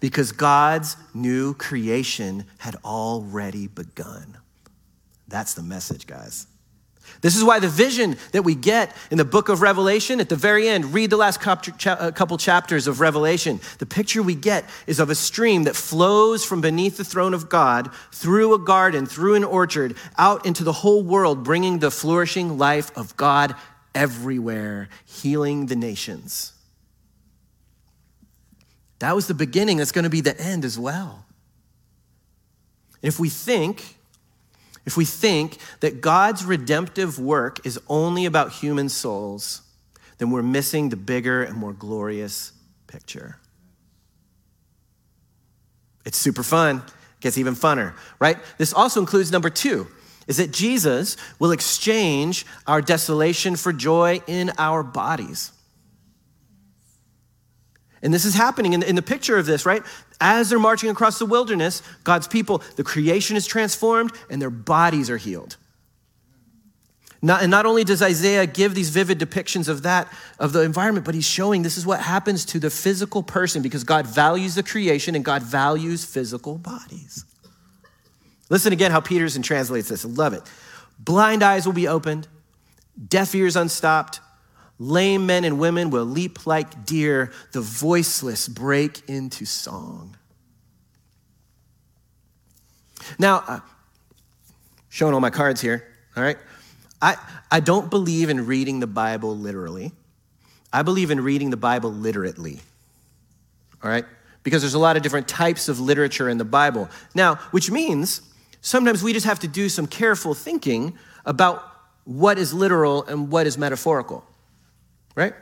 because 0.00 0.32
God's 0.32 0.96
new 1.14 1.54
creation 1.54 2.44
had 2.58 2.76
already 2.84 3.68
begun. 3.68 4.36
That's 5.28 5.54
the 5.54 5.62
message, 5.62 6.06
guys. 6.06 6.46
This 7.20 7.36
is 7.36 7.44
why 7.44 7.60
the 7.60 7.68
vision 7.68 8.16
that 8.32 8.42
we 8.42 8.54
get 8.54 8.96
in 9.10 9.18
the 9.18 9.24
book 9.24 9.48
of 9.48 9.62
Revelation, 9.62 10.20
at 10.20 10.28
the 10.28 10.36
very 10.36 10.68
end, 10.68 10.92
read 10.92 11.10
the 11.10 11.16
last 11.16 11.46
uh, 11.46 12.10
couple 12.12 12.36
chapters 12.36 12.86
of 12.86 13.00
Revelation. 13.00 13.60
The 13.78 13.86
picture 13.86 14.22
we 14.22 14.34
get 14.34 14.68
is 14.86 14.98
of 14.98 15.08
a 15.08 15.14
stream 15.14 15.64
that 15.64 15.76
flows 15.76 16.44
from 16.44 16.60
beneath 16.60 16.96
the 16.96 17.04
throne 17.04 17.32
of 17.32 17.48
God 17.48 17.90
through 18.10 18.54
a 18.54 18.58
garden, 18.58 19.06
through 19.06 19.34
an 19.34 19.44
orchard, 19.44 19.96
out 20.18 20.44
into 20.44 20.64
the 20.64 20.72
whole 20.72 21.02
world, 21.02 21.44
bringing 21.44 21.78
the 21.78 21.92
flourishing 21.92 22.58
life 22.58 22.90
of 22.96 23.16
God 23.16 23.54
everywhere, 23.94 24.88
healing 25.04 25.66
the 25.66 25.76
nations. 25.76 26.52
That 28.98 29.14
was 29.14 29.26
the 29.26 29.34
beginning. 29.34 29.78
That's 29.78 29.92
going 29.92 30.04
to 30.04 30.10
be 30.10 30.20
the 30.20 30.40
end 30.40 30.64
as 30.64 30.78
well. 30.78 31.24
And 33.02 33.08
If 33.08 33.18
we 33.18 33.28
think 33.28 33.96
if 34.84 34.96
we 34.96 35.04
think 35.04 35.58
that 35.80 36.00
God's 36.00 36.44
redemptive 36.44 37.18
work 37.18 37.64
is 37.64 37.78
only 37.88 38.24
about 38.24 38.52
human 38.52 38.88
souls, 38.88 39.62
then 40.18 40.30
we're 40.30 40.42
missing 40.42 40.88
the 40.88 40.96
bigger 40.96 41.42
and 41.42 41.56
more 41.56 41.72
glorious 41.72 42.52
picture. 42.86 43.38
It's 46.04 46.18
super 46.18 46.42
fun, 46.42 46.78
it 46.78 47.20
gets 47.20 47.38
even 47.38 47.54
funner, 47.54 47.94
right? 48.18 48.38
This 48.58 48.72
also 48.72 49.00
includes 49.00 49.30
number 49.30 49.50
two 49.50 49.86
is 50.28 50.36
that 50.36 50.52
Jesus 50.52 51.16
will 51.38 51.50
exchange 51.50 52.46
our 52.66 52.80
desolation 52.80 53.56
for 53.56 53.72
joy 53.72 54.22
in 54.26 54.52
our 54.56 54.82
bodies. 54.82 55.52
And 58.02 58.12
this 58.12 58.24
is 58.24 58.34
happening 58.34 58.72
in 58.72 58.80
the, 58.80 58.88
in 58.88 58.96
the 58.96 59.02
picture 59.02 59.36
of 59.36 59.46
this, 59.46 59.64
right? 59.64 59.82
As 60.24 60.50
they're 60.50 60.58
marching 60.60 60.88
across 60.88 61.18
the 61.18 61.26
wilderness, 61.26 61.82
God's 62.04 62.28
people, 62.28 62.62
the 62.76 62.84
creation 62.84 63.36
is 63.36 63.44
transformed 63.44 64.12
and 64.30 64.40
their 64.40 64.50
bodies 64.50 65.10
are 65.10 65.16
healed. 65.16 65.56
Not, 67.20 67.42
and 67.42 67.50
not 67.50 67.66
only 67.66 67.82
does 67.82 68.02
Isaiah 68.02 68.46
give 68.46 68.76
these 68.76 68.90
vivid 68.90 69.18
depictions 69.18 69.68
of 69.68 69.82
that, 69.82 70.12
of 70.38 70.52
the 70.52 70.62
environment, 70.62 71.04
but 71.04 71.16
he's 71.16 71.26
showing 71.26 71.62
this 71.62 71.76
is 71.76 71.84
what 71.84 71.98
happens 71.98 72.44
to 72.46 72.60
the 72.60 72.70
physical 72.70 73.24
person 73.24 73.62
because 73.62 73.82
God 73.82 74.06
values 74.06 74.54
the 74.54 74.62
creation 74.62 75.16
and 75.16 75.24
God 75.24 75.42
values 75.42 76.04
physical 76.04 76.56
bodies. 76.56 77.24
Listen 78.48 78.72
again 78.72 78.92
how 78.92 79.00
Peterson 79.00 79.42
translates 79.42 79.88
this. 79.88 80.04
I 80.04 80.08
love 80.08 80.34
it. 80.34 80.42
Blind 81.00 81.42
eyes 81.42 81.66
will 81.66 81.72
be 81.72 81.88
opened, 81.88 82.28
deaf 83.08 83.34
ears 83.34 83.56
unstopped, 83.56 84.20
Lame 84.78 85.26
men 85.26 85.44
and 85.44 85.58
women 85.58 85.90
will 85.90 86.04
leap 86.04 86.46
like 86.46 86.84
deer, 86.84 87.30
the 87.52 87.60
voiceless 87.60 88.48
break 88.48 89.08
into 89.08 89.44
song. 89.44 90.16
Now, 93.18 93.44
uh, 93.46 93.60
showing 94.88 95.14
all 95.14 95.20
my 95.20 95.30
cards 95.30 95.60
here, 95.60 95.86
all 96.16 96.22
right? 96.22 96.38
I, 97.00 97.16
I 97.50 97.60
don't 97.60 97.90
believe 97.90 98.28
in 98.28 98.46
reading 98.46 98.80
the 98.80 98.86
Bible 98.86 99.36
literally. 99.36 99.92
I 100.72 100.82
believe 100.82 101.10
in 101.10 101.20
reading 101.20 101.50
the 101.50 101.56
Bible 101.56 101.92
literately, 101.92 102.60
all 103.82 103.90
right? 103.90 104.04
Because 104.42 104.62
there's 104.62 104.74
a 104.74 104.78
lot 104.78 104.96
of 104.96 105.02
different 105.02 105.28
types 105.28 105.68
of 105.68 105.78
literature 105.80 106.28
in 106.28 106.38
the 106.38 106.44
Bible. 106.44 106.88
Now, 107.14 107.36
which 107.50 107.70
means 107.70 108.22
sometimes 108.62 109.02
we 109.02 109.12
just 109.12 109.26
have 109.26 109.40
to 109.40 109.48
do 109.48 109.68
some 109.68 109.86
careful 109.86 110.34
thinking 110.34 110.96
about 111.26 111.68
what 112.04 112.38
is 112.38 112.52
literal 112.54 113.04
and 113.04 113.30
what 113.30 113.46
is 113.46 113.58
metaphorical 113.58 114.24
right? 115.14 115.34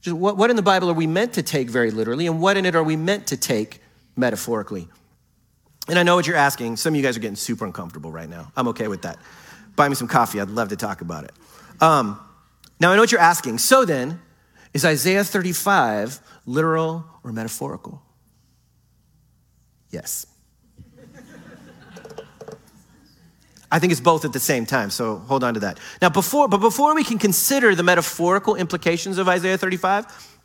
Just 0.00 0.16
what, 0.16 0.36
what 0.36 0.50
in 0.50 0.56
the 0.56 0.62
Bible 0.62 0.90
are 0.90 0.94
we 0.94 1.06
meant 1.06 1.34
to 1.34 1.42
take 1.42 1.70
very 1.70 1.90
literally, 1.90 2.26
and 2.26 2.40
what 2.40 2.56
in 2.56 2.66
it 2.66 2.74
are 2.74 2.82
we 2.82 2.96
meant 2.96 3.28
to 3.28 3.36
take 3.36 3.80
metaphorically? 4.16 4.88
And 5.88 5.98
I 5.98 6.02
know 6.02 6.16
what 6.16 6.26
you're 6.26 6.36
asking. 6.36 6.76
Some 6.76 6.92
of 6.92 6.96
you 6.96 7.02
guys 7.02 7.16
are 7.16 7.20
getting 7.20 7.36
super 7.36 7.64
uncomfortable 7.64 8.12
right 8.12 8.28
now. 8.28 8.52
I'm 8.56 8.68
okay 8.68 8.88
with 8.88 9.02
that. 9.02 9.18
Buy 9.74 9.88
me 9.88 9.94
some 9.94 10.08
coffee. 10.08 10.40
I'd 10.40 10.50
love 10.50 10.68
to 10.68 10.76
talk 10.76 11.00
about 11.00 11.24
it. 11.24 11.32
Um, 11.80 12.20
now, 12.80 12.92
I 12.92 12.94
know 12.94 13.02
what 13.02 13.12
you're 13.12 13.20
asking. 13.20 13.58
So 13.58 13.84
then, 13.84 14.20
is 14.74 14.84
Isaiah 14.84 15.24
35 15.24 16.20
literal 16.46 17.04
or 17.24 17.32
metaphorical? 17.32 18.02
Yes. 19.90 20.26
I 23.70 23.78
think 23.78 23.92
it's 23.92 24.00
both 24.00 24.24
at 24.24 24.32
the 24.32 24.40
same 24.40 24.64
time, 24.64 24.90
so 24.90 25.18
hold 25.18 25.44
on 25.44 25.54
to 25.54 25.60
that. 25.60 25.78
Now, 26.00 26.08
before, 26.08 26.48
but 26.48 26.58
before 26.58 26.94
we 26.94 27.04
can 27.04 27.18
consider 27.18 27.74
the 27.74 27.82
metaphorical 27.82 28.54
implications 28.54 29.18
of 29.18 29.28
Isaiah 29.28 29.58
35, 29.58 30.36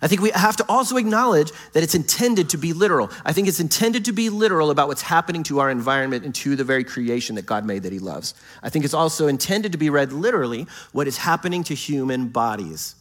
I 0.00 0.06
think 0.06 0.20
we 0.20 0.30
have 0.30 0.56
to 0.56 0.64
also 0.68 0.96
acknowledge 0.96 1.50
that 1.72 1.82
it's 1.82 1.94
intended 1.94 2.50
to 2.50 2.56
be 2.56 2.72
literal. 2.72 3.10
I 3.24 3.32
think 3.32 3.48
it's 3.48 3.60
intended 3.60 4.04
to 4.06 4.12
be 4.12 4.30
literal 4.30 4.70
about 4.70 4.88
what's 4.88 5.02
happening 5.02 5.42
to 5.44 5.60
our 5.60 5.70
environment 5.70 6.24
and 6.24 6.34
to 6.36 6.56
the 6.56 6.64
very 6.64 6.84
creation 6.84 7.34
that 7.36 7.46
God 7.46 7.64
made 7.64 7.82
that 7.82 7.92
He 7.92 7.98
loves. 7.98 8.34
I 8.62 8.70
think 8.70 8.84
it's 8.84 8.94
also 8.94 9.26
intended 9.26 9.72
to 9.72 9.78
be 9.78 9.90
read 9.90 10.12
literally 10.12 10.66
what 10.92 11.08
is 11.08 11.18
happening 11.18 11.64
to 11.64 11.74
human 11.74 12.28
bodies 12.28 12.94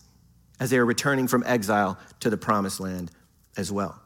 as 0.59 0.71
they 0.71 0.77
are 0.77 0.85
returning 0.85 1.27
from 1.27 1.43
exile 1.45 1.97
to 2.21 2.29
the 2.29 2.37
promised 2.37 2.79
land 2.79 3.11
as 3.55 3.71
well 3.71 4.02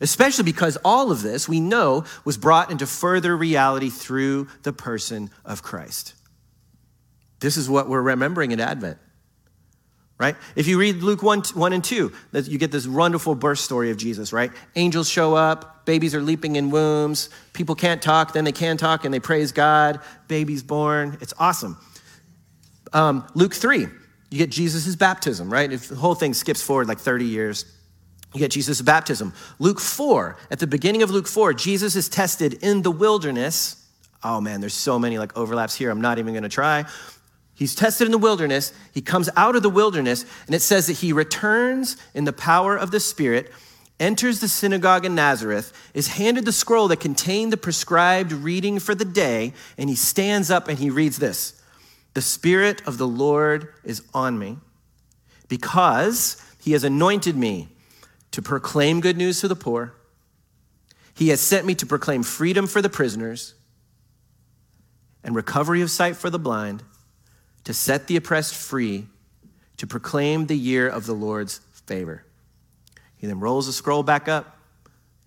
especially 0.00 0.44
because 0.44 0.76
all 0.84 1.10
of 1.10 1.22
this 1.22 1.48
we 1.48 1.60
know 1.60 2.04
was 2.24 2.36
brought 2.36 2.70
into 2.70 2.86
further 2.86 3.36
reality 3.36 3.90
through 3.90 4.48
the 4.62 4.72
person 4.72 5.30
of 5.44 5.62
Christ. 5.62 6.14
This 7.40 7.56
is 7.56 7.68
what 7.68 7.88
we're 7.88 8.02
remembering 8.02 8.50
in 8.50 8.60
Advent, 8.60 8.98
right? 10.18 10.36
If 10.54 10.66
you 10.66 10.78
read 10.78 10.96
Luke 10.96 11.22
1, 11.22 11.42
1 11.54 11.72
and 11.72 11.84
2, 11.84 12.12
you 12.32 12.58
get 12.58 12.72
this 12.72 12.86
wonderful 12.86 13.34
birth 13.34 13.58
story 13.58 13.90
of 13.90 13.98
Jesus, 13.98 14.32
right? 14.32 14.50
Angels 14.74 15.08
show 15.08 15.34
up, 15.34 15.84
babies 15.84 16.14
are 16.14 16.22
leaping 16.22 16.56
in 16.56 16.70
wombs, 16.70 17.28
people 17.52 17.74
can't 17.74 18.00
talk, 18.00 18.32
then 18.32 18.44
they 18.44 18.52
can 18.52 18.76
talk 18.76 19.04
and 19.04 19.12
they 19.12 19.20
praise 19.20 19.52
God, 19.52 20.00
baby's 20.28 20.62
born. 20.62 21.18
It's 21.20 21.34
awesome. 21.38 21.76
Um, 22.92 23.26
Luke 23.34 23.54
3, 23.54 23.86
you 24.30 24.38
get 24.38 24.50
Jesus' 24.50 24.96
baptism, 24.96 25.52
right? 25.52 25.70
If 25.70 25.88
the 25.88 25.96
whole 25.96 26.14
thing 26.14 26.32
skips 26.34 26.62
forward 26.62 26.88
like 26.88 26.98
30 26.98 27.26
years, 27.26 27.64
you 28.36 28.40
get 28.40 28.50
Jesus' 28.50 28.82
baptism. 28.82 29.32
Luke 29.58 29.80
4, 29.80 30.36
at 30.50 30.58
the 30.58 30.66
beginning 30.66 31.02
of 31.02 31.10
Luke 31.10 31.26
4, 31.26 31.54
Jesus 31.54 31.96
is 31.96 32.08
tested 32.08 32.54
in 32.62 32.82
the 32.82 32.90
wilderness. 32.90 33.82
Oh 34.22 34.40
man, 34.40 34.60
there's 34.60 34.74
so 34.74 34.98
many 34.98 35.18
like 35.18 35.36
overlaps 35.36 35.74
here. 35.74 35.90
I'm 35.90 36.00
not 36.00 36.18
even 36.18 36.34
going 36.34 36.42
to 36.42 36.48
try. 36.48 36.84
He's 37.54 37.74
tested 37.74 38.06
in 38.06 38.12
the 38.12 38.18
wilderness. 38.18 38.74
He 38.92 39.00
comes 39.00 39.30
out 39.36 39.56
of 39.56 39.62
the 39.62 39.70
wilderness, 39.70 40.26
and 40.44 40.54
it 40.54 40.60
says 40.60 40.86
that 40.88 40.98
he 40.98 41.12
returns 41.12 41.96
in 42.12 42.24
the 42.24 42.32
power 42.32 42.76
of 42.76 42.90
the 42.90 43.00
Spirit, 43.00 43.50
enters 43.98 44.40
the 44.40 44.48
synagogue 44.48 45.06
in 45.06 45.14
Nazareth, 45.14 45.72
is 45.94 46.08
handed 46.08 46.44
the 46.44 46.52
scroll 46.52 46.88
that 46.88 47.00
contained 47.00 47.54
the 47.54 47.56
prescribed 47.56 48.32
reading 48.32 48.78
for 48.78 48.94
the 48.94 49.06
day, 49.06 49.54
and 49.78 49.88
he 49.88 49.96
stands 49.96 50.50
up 50.50 50.68
and 50.68 50.78
he 50.78 50.90
reads 50.90 51.16
this 51.16 51.62
The 52.12 52.20
Spirit 52.20 52.82
of 52.86 52.98
the 52.98 53.08
Lord 53.08 53.72
is 53.82 54.02
on 54.12 54.38
me 54.38 54.58
because 55.48 56.42
he 56.60 56.72
has 56.72 56.84
anointed 56.84 57.36
me 57.36 57.68
to 58.36 58.42
proclaim 58.42 59.00
good 59.00 59.16
news 59.16 59.40
to 59.40 59.48
the 59.48 59.56
poor. 59.56 59.94
He 61.14 61.30
has 61.30 61.40
sent 61.40 61.64
me 61.64 61.74
to 61.76 61.86
proclaim 61.86 62.22
freedom 62.22 62.66
for 62.66 62.82
the 62.82 62.90
prisoners 62.90 63.54
and 65.24 65.34
recovery 65.34 65.80
of 65.80 65.90
sight 65.90 66.16
for 66.16 66.28
the 66.28 66.38
blind 66.38 66.82
to 67.64 67.72
set 67.72 68.08
the 68.08 68.16
oppressed 68.16 68.54
free, 68.54 69.06
to 69.78 69.86
proclaim 69.86 70.48
the 70.48 70.54
year 70.54 70.86
of 70.86 71.06
the 71.06 71.14
Lord's 71.14 71.60
favor. 71.86 72.26
He 73.16 73.26
then 73.26 73.40
rolls 73.40 73.68
the 73.68 73.72
scroll 73.72 74.02
back 74.02 74.28
up, 74.28 74.58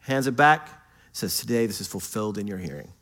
hands 0.01 0.27
it 0.27 0.35
back, 0.35 0.69
says, 1.11 1.39
Today 1.39 1.65
this 1.65 1.81
is 1.81 1.87
fulfilled 1.87 2.37
in 2.37 2.45
your 2.45 2.59
hearing. 2.59 2.93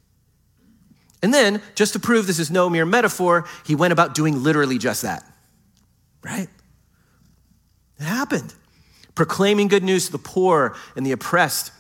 And 1.22 1.34
then, 1.34 1.62
just 1.76 1.92
to 1.94 2.00
prove 2.00 2.28
this 2.28 2.40
is 2.40 2.50
no 2.50 2.70
mere 2.70 2.86
metaphor, 2.86 3.46
he 3.66 3.76
went 3.76 3.92
about 3.92 4.16
doing 4.16 4.42
literally 4.42 4.78
just 4.78 5.02
that. 5.02 5.30
Right? 6.24 6.48
It 8.00 8.04
happened. 8.06 8.54
Proclaiming 9.18 9.68
good 9.68 9.84
news 9.84 10.06
to 10.06 10.12
the 10.12 10.20
poor 10.20 10.76
and 10.96 11.04
the 11.04 11.12
oppressed, 11.12 11.72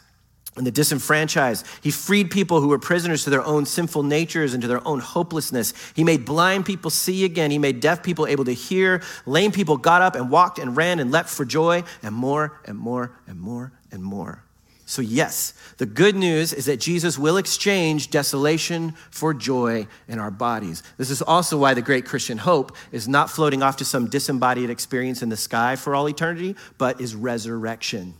and 0.55 0.65
the 0.65 0.71
disenfranchised. 0.71 1.63
He 1.83 1.91
freed 1.91 2.31
people 2.31 2.61
who 2.61 2.67
were 2.67 2.79
prisoners 2.79 3.23
to 3.25 3.29
their 3.29 3.45
own 3.45 3.67
sinful 3.67 4.01
natures 4.01 4.55
and 4.55 4.61
to 4.63 4.67
their 4.67 4.85
own 4.87 4.99
hopelessness. 4.99 5.71
He 5.95 6.03
made 6.03 6.25
blind 6.25 6.65
people 6.65 6.89
see 6.89 7.25
again. 7.25 7.51
He 7.51 7.59
made 7.59 7.79
deaf 7.79 8.01
people 8.01 8.25
able 8.25 8.45
to 8.45 8.53
hear. 8.53 9.03
Lame 9.27 9.51
people 9.51 9.77
got 9.77 10.01
up 10.01 10.15
and 10.15 10.31
walked 10.31 10.57
and 10.57 10.75
ran 10.75 10.99
and 10.99 11.11
leapt 11.11 11.29
for 11.29 11.45
joy, 11.45 11.83
and 12.01 12.15
more 12.15 12.59
and 12.65 12.75
more 12.75 13.11
and 13.27 13.39
more 13.39 13.71
and 13.91 14.03
more. 14.03 14.46
So, 14.89 15.01
yes, 15.01 15.53
the 15.79 15.85
good 15.85 16.15
news 16.15 16.53
is 16.53 16.67
that 16.67 16.79
Jesus 16.79 17.19
will 17.19 17.35
exchange 17.35 18.09
desolation 18.09 18.93
for 19.11 19.33
joy 19.33 19.85
in 20.07 20.17
our 20.17 20.31
bodies. 20.31 20.81
This 20.95 21.09
is 21.09 21.21
also 21.21 21.57
why 21.57 21.73
the 21.73 21.81
great 21.81 22.05
Christian 22.05 22.37
hope 22.37 22.71
is 22.93 23.05
not 23.05 23.29
floating 23.29 23.61
off 23.61 23.75
to 23.77 23.85
some 23.85 24.07
disembodied 24.07 24.69
experience 24.69 25.21
in 25.21 25.27
the 25.27 25.35
sky 25.35 25.75
for 25.75 25.93
all 25.93 26.07
eternity, 26.07 26.55
but 26.77 27.01
is 27.01 27.15
resurrection. 27.15 28.13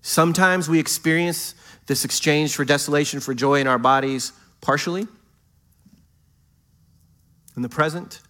Sometimes 0.00 0.66
we 0.66 0.78
experience 0.78 1.54
this 1.84 2.06
exchange 2.06 2.56
for 2.56 2.64
desolation 2.64 3.20
for 3.20 3.34
joy 3.34 3.60
in 3.60 3.66
our 3.66 3.78
bodies 3.78 4.32
partially 4.62 5.06
in 7.54 7.60
the 7.60 7.68
present. 7.68 8.22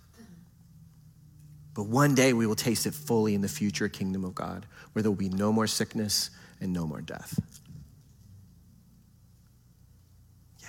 But 1.79 1.87
one 1.87 2.17
day 2.17 2.33
we 2.33 2.45
will 2.45 2.57
taste 2.57 2.87
it 2.87 2.93
fully 2.93 3.37
in 3.37 3.41
the 3.41 3.49
future 3.49 3.89
kingdom 3.89 4.25
of 4.25 4.35
God, 4.35 4.67
where 4.93 5.03
there 5.05 5.13
will 5.13 5.17
be 5.17 5.29
no 5.29 5.53
more 5.53 5.69
sickness 5.69 6.31
and 6.61 6.73
no 6.73 6.85
more 6.89 7.01
death. 7.01 7.39
Yeah. 10.61 10.69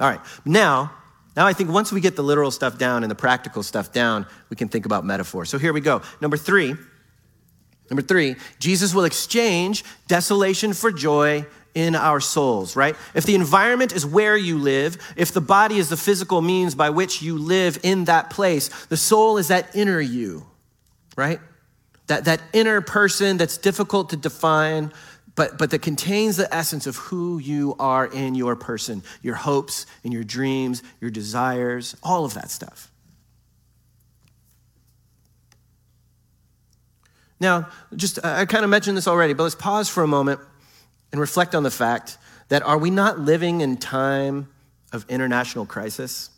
All 0.00 0.08
right. 0.08 0.20
Now, 0.46 0.90
now 1.36 1.46
I 1.46 1.52
think 1.52 1.68
once 1.68 1.92
we 1.92 2.00
get 2.00 2.16
the 2.16 2.22
literal 2.22 2.50
stuff 2.50 2.78
down 2.78 3.04
and 3.04 3.10
the 3.10 3.14
practical 3.14 3.62
stuff 3.62 3.92
down, 3.92 4.24
we 4.48 4.56
can 4.56 4.68
think 4.68 4.86
about 4.86 5.04
metaphor. 5.04 5.44
So 5.44 5.58
here 5.58 5.74
we 5.74 5.82
go. 5.82 6.00
Number 6.22 6.38
three 6.38 6.76
Number 7.90 8.00
three, 8.00 8.36
Jesus 8.58 8.94
will 8.94 9.04
exchange 9.04 9.84
desolation 10.08 10.72
for 10.72 10.90
joy 10.90 11.44
in 11.74 11.94
our 11.94 12.20
souls, 12.20 12.76
right? 12.76 12.96
If 13.14 13.24
the 13.24 13.34
environment 13.34 13.92
is 13.92 14.04
where 14.04 14.36
you 14.36 14.58
live, 14.58 14.98
if 15.16 15.32
the 15.32 15.40
body 15.40 15.78
is 15.78 15.88
the 15.88 15.96
physical 15.96 16.42
means 16.42 16.74
by 16.74 16.90
which 16.90 17.22
you 17.22 17.38
live 17.38 17.78
in 17.82 18.04
that 18.04 18.30
place, 18.30 18.68
the 18.86 18.96
soul 18.96 19.38
is 19.38 19.48
that 19.48 19.74
inner 19.74 20.00
you, 20.00 20.46
right? 21.16 21.40
That, 22.08 22.26
that 22.26 22.42
inner 22.52 22.80
person 22.80 23.38
that's 23.38 23.56
difficult 23.56 24.10
to 24.10 24.16
define, 24.16 24.92
but, 25.34 25.56
but 25.56 25.70
that 25.70 25.80
contains 25.80 26.36
the 26.36 26.52
essence 26.54 26.86
of 26.86 26.96
who 26.96 27.38
you 27.38 27.74
are 27.78 28.06
in 28.06 28.34
your 28.34 28.54
person, 28.54 29.02
your 29.22 29.36
hopes 29.36 29.86
and 30.04 30.12
your 30.12 30.24
dreams, 30.24 30.82
your 31.00 31.10
desires, 31.10 31.96
all 32.02 32.26
of 32.26 32.34
that 32.34 32.50
stuff. 32.50 32.90
Now, 37.40 37.70
just 37.96 38.24
I 38.24 38.44
kind 38.44 38.62
of 38.62 38.70
mentioned 38.70 38.96
this 38.96 39.08
already, 39.08 39.32
but 39.32 39.42
let's 39.42 39.56
pause 39.56 39.88
for 39.88 40.04
a 40.04 40.06
moment 40.06 40.38
and 41.12 41.20
reflect 41.20 41.54
on 41.54 41.62
the 41.62 41.70
fact 41.70 42.18
that 42.48 42.62
are 42.62 42.78
we 42.78 42.90
not 42.90 43.18
living 43.18 43.60
in 43.60 43.76
time 43.76 44.48
of 44.92 45.06
international 45.08 45.66
crisis? 45.66 46.30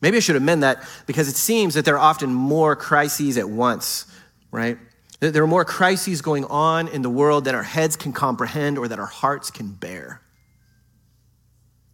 Maybe 0.00 0.16
I 0.16 0.20
should 0.20 0.36
amend 0.36 0.62
that 0.62 0.82
because 1.06 1.28
it 1.28 1.36
seems 1.36 1.74
that 1.74 1.84
there 1.84 1.94
are 1.94 2.10
often 2.10 2.32
more 2.32 2.76
crises 2.76 3.38
at 3.38 3.48
once, 3.48 4.06
right? 4.50 4.76
There 5.20 5.44
are 5.44 5.48
more 5.48 5.64
crises 5.64 6.20
going 6.20 6.44
on 6.46 6.88
in 6.88 7.02
the 7.02 7.10
world 7.10 7.44
than 7.44 7.54
our 7.54 7.62
heads 7.62 7.94
can 7.94 8.12
comprehend 8.12 8.78
or 8.78 8.88
that 8.88 8.98
our 8.98 9.06
hearts 9.06 9.50
can 9.50 9.70
bear. 9.70 10.20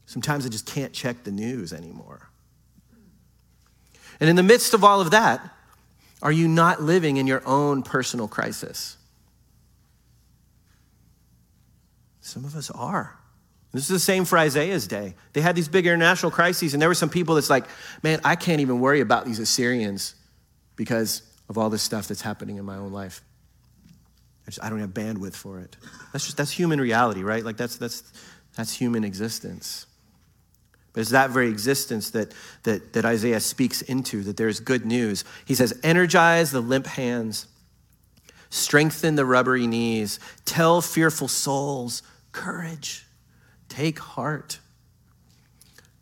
Sometimes 0.07 0.46
I 0.46 0.48
just 0.48 0.64
can't 0.64 0.94
check 0.94 1.24
the 1.24 1.31
news 1.31 1.74
anymore. 1.74 2.31
And 4.20 4.31
in 4.31 4.37
the 4.37 4.42
midst 4.42 4.72
of 4.72 4.83
all 4.83 5.03
of 5.03 5.11
that, 5.11 5.46
are 6.22 6.33
you 6.33 6.48
not 6.48 6.83
living 6.83 7.18
in 7.18 7.27
your 7.27 7.42
own 7.46 7.83
personal 7.83 8.27
crisis? 8.27 8.96
Some 12.29 12.45
of 12.45 12.55
us 12.55 12.71
are. 12.71 13.19
This 13.73 13.83
is 13.83 13.88
the 13.88 13.99
same 13.99 14.25
for 14.25 14.38
Isaiah's 14.38 14.87
day. 14.87 15.14
They 15.33 15.41
had 15.41 15.55
these 15.55 15.69
big 15.69 15.87
international 15.87 16.33
crises, 16.33 16.73
and 16.73 16.81
there 16.81 16.88
were 16.88 16.95
some 16.95 17.11
people 17.11 17.35
that's 17.35 17.51
like, 17.51 17.67
man, 18.03 18.21
I 18.25 18.35
can't 18.37 18.61
even 18.61 18.81
worry 18.81 19.01
about 19.01 19.27
these 19.27 19.38
Assyrians 19.38 20.14
because 20.77 21.23
of 21.49 21.59
all 21.59 21.69
this 21.69 21.83
stuff 21.83 22.09
that's 22.09 22.23
happening 22.23 22.57
in 22.57 22.64
my 22.64 22.77
own 22.77 22.93
life. 22.93 23.23
I, 24.47 24.51
just, 24.51 24.64
I 24.64 24.71
don't 24.71 24.81
have 24.81 24.91
bandwidth 24.91 25.35
for 25.35 25.61
it. 25.61 25.77
That's 26.12 26.25
just 26.25 26.38
that's 26.38 26.51
human 26.51 26.81
reality, 26.81 27.23
right? 27.23 27.45
Like 27.45 27.59
that's 27.59 27.77
that's 27.77 28.03
that's 28.57 28.73
human 28.73 29.05
existence. 29.05 29.87
But 30.93 31.03
it's 31.03 31.11
that 31.11 31.31
very 31.31 31.49
existence 31.49 32.11
that, 32.11 32.33
that, 32.64 32.95
that 32.95 33.05
Isaiah 33.05 33.41
speaks 33.41 33.83
into, 33.83 34.23
that 34.25 34.37
there's 34.37 34.59
good 34.59 34.85
news. 34.85 35.25
He 35.45 35.55
says, 35.55 35.79
Energize 35.85 36.51
the 36.51 36.61
limp 36.61 36.87
hands, 36.87 37.47
strengthen 38.51 39.14
the 39.14 39.25
rubbery 39.25 39.67
knees, 39.67 40.19
tell 40.45 40.81
fearful 40.81 41.29
souls, 41.29 42.03
courage, 42.38 43.05
take 43.68 43.98
heart. 43.98 44.61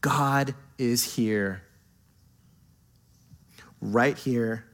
God 0.03 0.55
is 0.77 1.17
here, 1.17 1.63
right 3.81 4.19
here, 4.19 4.67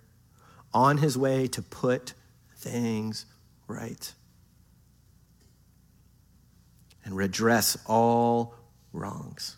on 0.74 0.98
his 0.98 1.16
way 1.16 1.46
to 1.46 1.62
put 1.62 2.14
things 2.56 3.26
right 3.68 4.12
and 7.04 7.16
redress 7.16 7.78
all 7.86 8.56
wrongs. 8.92 9.56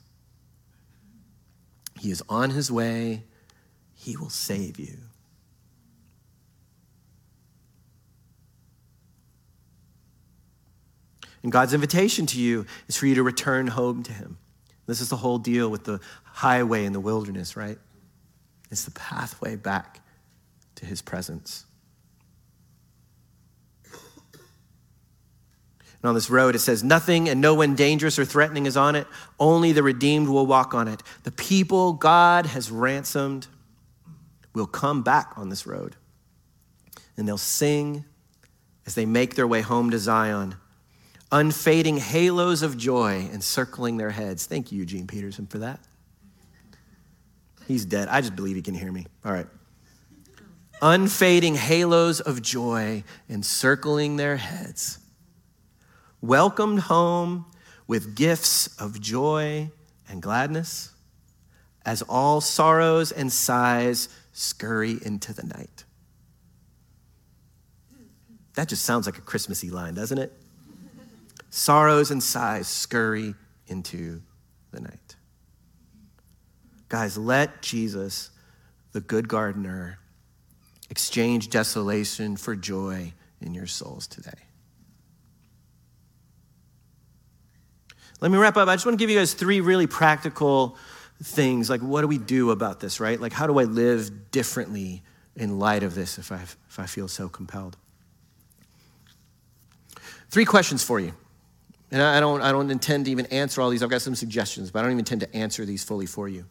He 1.99 2.11
is 2.11 2.23
on 2.29 2.51
his 2.51 2.71
way. 2.71 3.23
He 3.95 4.14
will 4.19 4.29
save 4.29 4.79
you. 4.79 4.99
And 11.45 11.53
God's 11.53 11.75
invitation 11.75 12.27
to 12.27 12.41
you 12.41 12.67
is 12.89 12.97
for 12.97 13.07
you 13.07 13.15
to 13.17 13.23
return 13.23 13.69
home 13.69 14.03
to 14.05 14.13
him. 14.13 14.39
This 14.87 15.03
is 15.03 15.11
the 15.11 15.17
whole 15.17 15.39
deal 15.39 15.69
with 15.69 15.85
the 15.85 16.01
highway 16.25 16.87
in 16.87 16.95
the 16.95 17.01
wilderness, 17.01 17.55
right? 17.55 17.79
It's 18.71 18.87
the 18.87 18.91
pathway 18.91 19.55
back 19.55 20.01
to 20.77 20.87
his 20.87 21.03
presence. 21.03 21.67
And 23.85 26.09
on 26.09 26.15
this 26.15 26.31
road, 26.31 26.55
it 26.55 26.61
says, 26.61 26.83
Nothing 26.83 27.29
and 27.29 27.43
no 27.43 27.55
one 27.55 27.75
dangerous 27.75 28.19
or 28.19 28.25
threatening 28.25 28.65
is 28.65 28.77
on 28.77 28.97
it. 28.97 29.07
Only 29.39 29.73
the 29.73 29.83
redeemed 29.83 30.29
will 30.29 30.47
walk 30.47 30.73
on 30.73 30.89
it. 30.89 31.03
The 31.25 31.31
people 31.31 31.93
God 31.93 32.47
has 32.47 32.71
ransomed 32.71 33.49
will 34.55 34.67
come 34.67 35.03
back 35.03 35.35
on 35.37 35.51
this 35.51 35.67
road. 35.67 35.97
And 37.19 37.29
they'll 37.29 37.37
sing 37.37 38.07
as 38.87 38.95
they 38.95 39.05
make 39.05 39.35
their 39.35 39.47
way 39.47 39.61
home 39.61 39.91
to 39.91 39.99
Zion. 39.99 40.57
Unfading 41.33 41.97
halos 41.97 42.63
of 42.63 42.77
joy 42.77 43.29
encircling 43.33 43.97
their 43.97 44.11
heads. 44.11 44.47
Thank 44.47 44.73
you, 44.73 44.79
Eugene 44.79 45.07
Peterson, 45.07 45.47
for 45.47 45.59
that. 45.59 45.81
He's 47.67 47.85
dead. 47.85 48.09
I 48.09 48.21
just 48.21 48.37
believe 48.37 48.57
he 48.57 48.63
can 48.63 48.75
hear 48.75 48.93
me. 48.93 49.07
All 49.25 49.33
right. 49.33 49.47
Unfading 50.83 51.55
halos 51.55 52.21
of 52.21 52.43
joy 52.43 53.05
encircling 53.29 54.17
their 54.17 54.37
heads. 54.37 54.99
Welcomed 56.21 56.81
home 56.81 57.47
with 57.87 58.15
gifts 58.15 58.67
of 58.81 59.01
joy 59.01 59.71
and 60.09 60.21
gladness 60.21 60.93
as 61.87 62.03
all 62.03 62.41
sorrows 62.41 63.13
and 63.13 63.33
sighs 63.33 64.09
scurry 64.33 64.99
into 65.03 65.33
the 65.33 65.45
night. 65.45 65.85
That 68.55 68.69
just 68.69 68.85
sounds 68.85 69.07
like 69.07 69.19
a 69.19 69.23
Christmassy 69.23 69.71
line, 69.71 69.95
doesn't 69.95 70.19
it? 70.19 70.33
Sorrows 71.57 72.11
and 72.11 72.21
sighs 72.21 72.67
scurry 72.67 73.33
into 73.69 74.21
the 74.73 74.81
night. 74.81 75.14
Guys, 76.88 77.17
let 77.17 77.62
Jesus, 77.62 78.31
the 78.90 79.01
good 79.01 79.29
gardener, 79.29 80.01
exchange 80.90 81.51
desolation 81.51 82.37
for 82.37 82.57
joy 82.57 83.12
in 83.40 83.55
your 83.55 83.69
souls 83.69 84.09
today. 84.09 84.33
Let 88.21 88.33
me 88.33 88.37
wrap 88.38 88.57
up. 88.57 88.67
I 88.67 88.75
just 88.75 88.85
want 88.85 88.99
to 88.99 89.01
give 89.01 89.11
you 89.11 89.19
guys 89.21 89.33
three 89.33 89.61
really 89.61 89.87
practical 89.87 90.77
things. 91.23 91.71
Like, 91.71 91.83
what 91.83 92.01
do 92.01 92.09
we 92.09 92.19
do 92.19 92.51
about 92.51 92.81
this, 92.81 92.99
right? 92.99 93.21
Like, 93.21 93.33
how 93.33 93.47
do 93.47 93.61
I 93.61 93.64
live 93.64 94.33
differently 94.33 95.05
in 95.37 95.61
light 95.61 95.85
of 95.85 95.95
this 95.95 96.19
if 96.19 96.33
I, 96.33 96.40
if 96.43 96.81
I 96.81 96.87
feel 96.87 97.07
so 97.07 97.29
compelled? 97.29 97.77
Three 100.31 100.45
questions 100.45 100.83
for 100.83 100.99
you. 100.99 101.14
And 101.95 102.03
I 102.03 102.19
don't, 102.19 102.43
I 102.43 102.51
don't 102.51 102.73
intend 102.73 103.05
to 103.05 103.13
even 103.13 103.27
answer 103.27 103.63
all 103.63 103.71
these. 103.71 103.81
I've 103.81 103.89
got 103.89 104.03
some 104.03 104.17
suggestions, 104.17 104.73
but 104.73 104.81
I 104.81 104.83
don't 104.83 104.91
even 104.91 104.99
intend 104.99 105.21
to 105.21 105.33
answer 105.33 105.65
these 105.65 105.85
fully 105.85 106.07
for 106.07 106.29
you. 106.29 106.45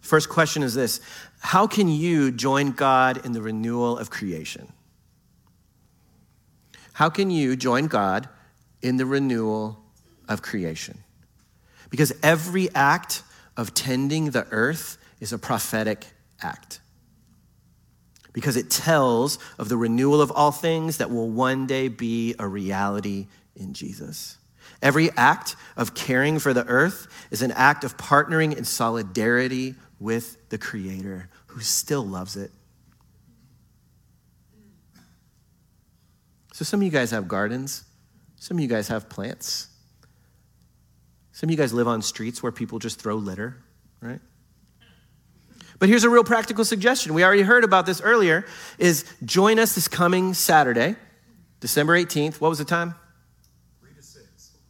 First 0.00 0.28
question 0.28 0.64
is 0.64 0.74
this 0.74 1.00
How 1.38 1.68
can 1.68 1.86
you 1.86 2.32
join 2.32 2.72
God 2.72 3.24
in 3.24 3.30
the 3.30 3.40
renewal 3.40 3.96
of 3.96 4.10
creation? 4.10 4.72
How 6.94 7.10
can 7.10 7.30
you 7.30 7.54
join 7.54 7.86
God 7.86 8.28
in 8.82 8.96
the 8.96 9.06
renewal 9.06 9.78
of 10.28 10.42
creation? 10.42 10.98
Because 11.88 12.12
every 12.20 12.68
act 12.74 13.22
of 13.56 13.72
tending 13.72 14.32
the 14.32 14.48
earth 14.50 14.98
is 15.20 15.32
a 15.32 15.38
prophetic 15.38 16.06
act. 16.42 16.80
Because 18.32 18.56
it 18.56 18.68
tells 18.68 19.38
of 19.60 19.68
the 19.68 19.76
renewal 19.76 20.20
of 20.20 20.32
all 20.32 20.50
things 20.50 20.96
that 20.96 21.08
will 21.08 21.30
one 21.30 21.68
day 21.68 21.86
be 21.86 22.34
a 22.40 22.48
reality 22.48 23.28
in 23.56 23.72
Jesus. 23.72 24.38
Every 24.82 25.10
act 25.16 25.56
of 25.76 25.94
caring 25.94 26.38
for 26.38 26.52
the 26.52 26.64
earth 26.66 27.06
is 27.30 27.42
an 27.42 27.50
act 27.52 27.84
of 27.84 27.96
partnering 27.96 28.56
in 28.56 28.64
solidarity 28.64 29.74
with 30.00 30.48
the 30.48 30.58
Creator 30.58 31.28
who 31.48 31.60
still 31.60 32.04
loves 32.04 32.36
it. 32.36 32.50
So, 36.52 36.64
some 36.64 36.80
of 36.80 36.84
you 36.84 36.90
guys 36.90 37.10
have 37.10 37.26
gardens, 37.26 37.84
some 38.36 38.56
of 38.58 38.62
you 38.62 38.68
guys 38.68 38.88
have 38.88 39.08
plants. 39.08 39.68
Some 41.34 41.48
of 41.48 41.50
you 41.50 41.56
guys 41.56 41.72
live 41.72 41.88
on 41.88 42.00
streets 42.00 42.44
where 42.44 42.52
people 42.52 42.78
just 42.78 43.00
throw 43.00 43.16
litter, 43.16 43.56
right? 44.00 44.20
But 45.80 45.88
here's 45.88 46.04
a 46.04 46.08
real 46.08 46.22
practical 46.22 46.64
suggestion. 46.64 47.12
We 47.12 47.24
already 47.24 47.42
heard 47.42 47.64
about 47.64 47.86
this 47.86 48.00
earlier 48.00 48.46
is 48.78 49.04
join 49.24 49.58
us 49.58 49.74
this 49.74 49.88
coming 49.88 50.32
Saturday, 50.32 50.94
December 51.58 51.98
18th. 51.98 52.40
What 52.40 52.50
was 52.50 52.58
the 52.58 52.64
time? 52.64 52.94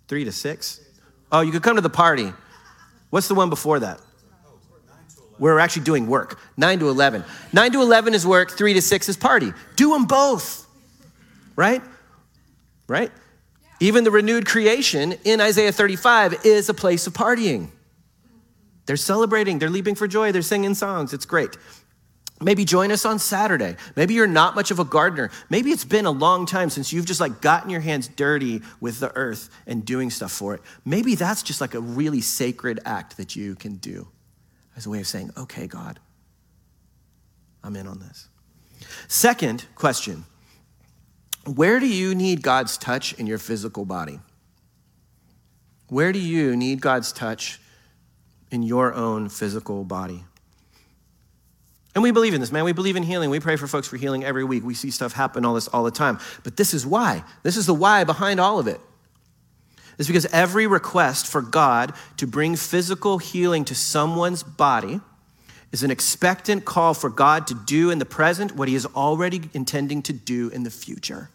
3 0.08 0.24
to 0.24 0.32
6. 0.32 0.76
3 0.76 0.80
to 0.80 0.84
6. 0.84 0.90
Oh, 1.32 1.40
you 1.40 1.52
could 1.52 1.62
come 1.62 1.76
to 1.76 1.82
the 1.82 1.90
party. 1.90 2.32
What's 3.10 3.28
the 3.28 3.34
one 3.34 3.50
before 3.50 3.80
that? 3.80 4.00
We're 5.38 5.58
actually 5.58 5.84
doing 5.84 6.06
work. 6.06 6.38
9 6.56 6.78
to 6.78 6.88
11. 6.88 7.24
9 7.52 7.72
to 7.72 7.82
11 7.82 8.14
is 8.14 8.26
work, 8.26 8.52
3 8.52 8.74
to 8.74 8.82
6 8.82 9.08
is 9.08 9.16
party. 9.16 9.52
Do 9.76 9.90
them 9.90 10.04
both. 10.04 10.66
Right? 11.56 11.82
Right? 12.86 13.10
Even 13.80 14.04
the 14.04 14.10
renewed 14.10 14.46
creation 14.46 15.14
in 15.24 15.40
Isaiah 15.40 15.72
35 15.72 16.44
is 16.44 16.68
a 16.68 16.74
place 16.74 17.06
of 17.06 17.12
partying. 17.12 17.70
They're 18.86 18.96
celebrating, 18.96 19.58
they're 19.58 19.70
leaping 19.70 19.94
for 19.94 20.06
joy, 20.06 20.30
they're 20.30 20.42
singing 20.42 20.74
songs. 20.74 21.12
It's 21.12 21.26
great. 21.26 21.56
Maybe 22.40 22.64
join 22.64 22.90
us 22.90 23.04
on 23.04 23.18
Saturday. 23.18 23.76
Maybe 23.94 24.14
you're 24.14 24.26
not 24.26 24.54
much 24.54 24.70
of 24.70 24.80
a 24.80 24.84
gardener. 24.84 25.30
Maybe 25.48 25.70
it's 25.70 25.84
been 25.84 26.04
a 26.04 26.10
long 26.10 26.46
time 26.46 26.68
since 26.68 26.92
you've 26.92 27.06
just 27.06 27.20
like 27.20 27.40
gotten 27.40 27.70
your 27.70 27.80
hands 27.80 28.08
dirty 28.08 28.60
with 28.80 28.98
the 28.98 29.14
earth 29.16 29.50
and 29.66 29.84
doing 29.84 30.10
stuff 30.10 30.32
for 30.32 30.54
it. 30.54 30.60
Maybe 30.84 31.14
that's 31.14 31.42
just 31.42 31.60
like 31.60 31.74
a 31.74 31.80
really 31.80 32.20
sacred 32.20 32.80
act 32.84 33.16
that 33.18 33.36
you 33.36 33.54
can 33.54 33.76
do 33.76 34.08
as 34.76 34.86
a 34.86 34.90
way 34.90 35.00
of 35.00 35.06
saying, 35.06 35.30
okay, 35.36 35.68
God, 35.68 36.00
I'm 37.62 37.76
in 37.76 37.86
on 37.86 38.00
this. 38.00 38.28
Second 39.08 39.66
question 39.74 40.24
where 41.46 41.78
do 41.78 41.86
you 41.86 42.14
need 42.14 42.42
God's 42.42 42.78
touch 42.78 43.12
in 43.14 43.26
your 43.26 43.38
physical 43.38 43.84
body? 43.84 44.18
Where 45.88 46.10
do 46.10 46.18
you 46.18 46.56
need 46.56 46.80
God's 46.80 47.12
touch 47.12 47.60
in 48.50 48.62
your 48.62 48.94
own 48.94 49.28
physical 49.28 49.84
body? 49.84 50.24
And 51.94 52.02
we 52.02 52.11
believe 52.11 52.35
in 52.35 52.40
this, 52.40 52.50
man. 52.50 52.64
We 52.64 52.72
believe 52.72 52.96
in 52.96 53.04
healing. 53.04 53.30
We 53.30 53.38
pray 53.38 53.57
for 53.57 53.68
folks 53.68 53.87
for 53.87 53.96
healing 53.96 54.24
every 54.24 54.42
week. 54.42 54.64
We 54.64 54.74
see 54.74 54.90
stuff 54.90 55.12
happen 55.12 55.44
all 55.44 55.54
this 55.54 55.68
all 55.68 55.85
the 55.85 55.92
time. 55.92 56.18
But 56.42 56.57
this 56.57 56.74
is 56.74 56.85
why. 56.85 57.22
This 57.44 57.57
is 57.57 57.66
the 57.66 57.74
why 57.74 58.02
behind 58.02 58.40
all 58.40 58.59
of 58.59 58.66
it. 58.66 58.80
It's 59.96 60.09
because 60.09 60.26
every 60.26 60.66
request 60.66 61.28
for 61.28 61.40
God 61.40 61.94
to 62.16 62.26
bring 62.26 62.57
physical 62.57 63.18
healing 63.18 63.64
to 63.66 63.76
someone's 63.76 64.42
body 64.42 65.00
is 65.70 65.85
an 65.85 65.90
expectant 65.92 66.64
call 66.64 66.94
for 66.94 67.09
God 67.09 67.46
to 67.46 67.54
do 67.54 67.90
in 67.90 68.00
the 68.00 68.04
present 68.04 68.57
what 68.57 68.66
he 68.68 68.74
is 68.74 68.87
already 68.87 69.42
intending 69.54 70.02
to 70.02 70.12
do 70.12 70.48
in 70.48 70.64
the 70.64 70.70
future. 70.70 71.30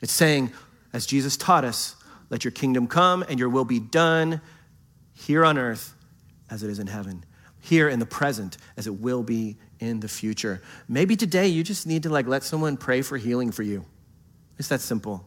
It's 0.00 0.12
saying, 0.12 0.52
as 0.92 1.04
Jesus 1.04 1.36
taught 1.36 1.64
us, 1.64 1.96
let 2.30 2.44
your 2.44 2.52
kingdom 2.52 2.86
come 2.86 3.24
and 3.28 3.40
your 3.40 3.48
will 3.48 3.64
be 3.64 3.80
done 3.80 4.40
here 5.14 5.44
on 5.44 5.58
earth 5.58 5.94
as 6.50 6.62
it 6.62 6.70
is 6.70 6.78
in 6.78 6.86
heaven, 6.86 7.24
here 7.60 7.88
in 7.88 7.98
the 7.98 8.06
present 8.06 8.56
as 8.76 8.86
it 8.86 9.00
will 9.00 9.22
be 9.22 9.56
in 9.78 10.00
the 10.00 10.08
future. 10.08 10.62
Maybe 10.88 11.16
today 11.16 11.48
you 11.48 11.62
just 11.62 11.86
need 11.86 12.02
to 12.04 12.10
like 12.10 12.26
let 12.26 12.42
someone 12.42 12.76
pray 12.76 13.02
for 13.02 13.16
healing 13.16 13.52
for 13.52 13.62
you. 13.62 13.84
It's 14.58 14.68
that 14.68 14.80
simple. 14.80 15.24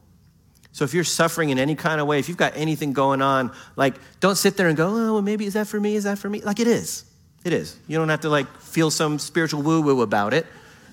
So 0.72 0.84
if 0.84 0.94
you're 0.94 1.04
suffering 1.04 1.50
in 1.50 1.60
any 1.60 1.76
kind 1.76 2.02
of 2.02 2.08
way, 2.08 2.20
if 2.20 2.28
you've 2.28 2.38
got 2.38 2.54
anything 2.56 2.94
going 2.94 3.22
on, 3.22 3.52
like 3.76 3.96
don't 4.20 4.36
sit 4.36 4.58
there 4.58 4.68
and 4.68 4.76
go, 4.76 4.88
oh, 4.88 5.14
well, 5.14 5.22
maybe 5.22 5.46
is 5.46 5.54
that 5.54 5.68
for 5.68 5.80
me? 5.80 5.96
Is 5.96 6.04
that 6.06 6.18
for 6.18 6.30
me? 6.30 6.42
Like 6.42 6.60
it 6.60 6.68
is. 6.68 7.06
It 7.44 7.54
is. 7.54 7.78
You 7.88 7.98
don't 7.98 8.10
have 8.10 8.22
to 8.22 8.30
like 8.30 8.48
feel 8.60 8.90
some 8.90 9.20
spiritual 9.20 9.62
woo 9.62 9.82
woo 9.82 10.02
about 10.02 10.34
it. 10.34 10.48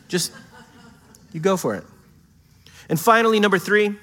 Just 0.08 0.32
you 1.32 1.40
go 1.40 1.56
for 1.56 1.74
it. 1.76 1.84
And 2.88 2.98
finally, 2.98 3.38
number 3.38 3.58
three, 3.58 3.96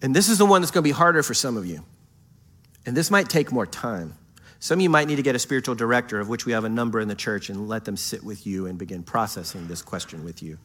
and 0.00 0.14
this 0.14 0.28
is 0.28 0.38
the 0.38 0.46
one 0.46 0.62
that's 0.62 0.70
going 0.70 0.84
to 0.84 0.88
be 0.88 0.92
harder 0.92 1.22
for 1.24 1.34
some 1.34 1.56
of 1.56 1.66
you, 1.66 1.82
and 2.86 2.96
this 2.96 3.10
might 3.10 3.28
take 3.28 3.52
more 3.52 3.66
time. 3.66 4.14
Some 4.58 4.78
of 4.78 4.82
you 4.82 4.90
might 4.90 5.06
need 5.06 5.16
to 5.16 5.22
get 5.22 5.34
a 5.34 5.38
spiritual 5.38 5.74
director, 5.74 6.18
of 6.18 6.28
which 6.28 6.46
we 6.46 6.52
have 6.52 6.64
a 6.64 6.68
number 6.68 7.00
in 7.00 7.08
the 7.08 7.14
church, 7.14 7.50
and 7.50 7.68
let 7.68 7.84
them 7.84 7.96
sit 7.96 8.24
with 8.24 8.46
you 8.46 8.66
and 8.66 8.78
begin 8.78 9.02
processing 9.02 9.66
this 9.66 9.82
question 9.82 10.24
with 10.24 10.42
you. 10.42 10.58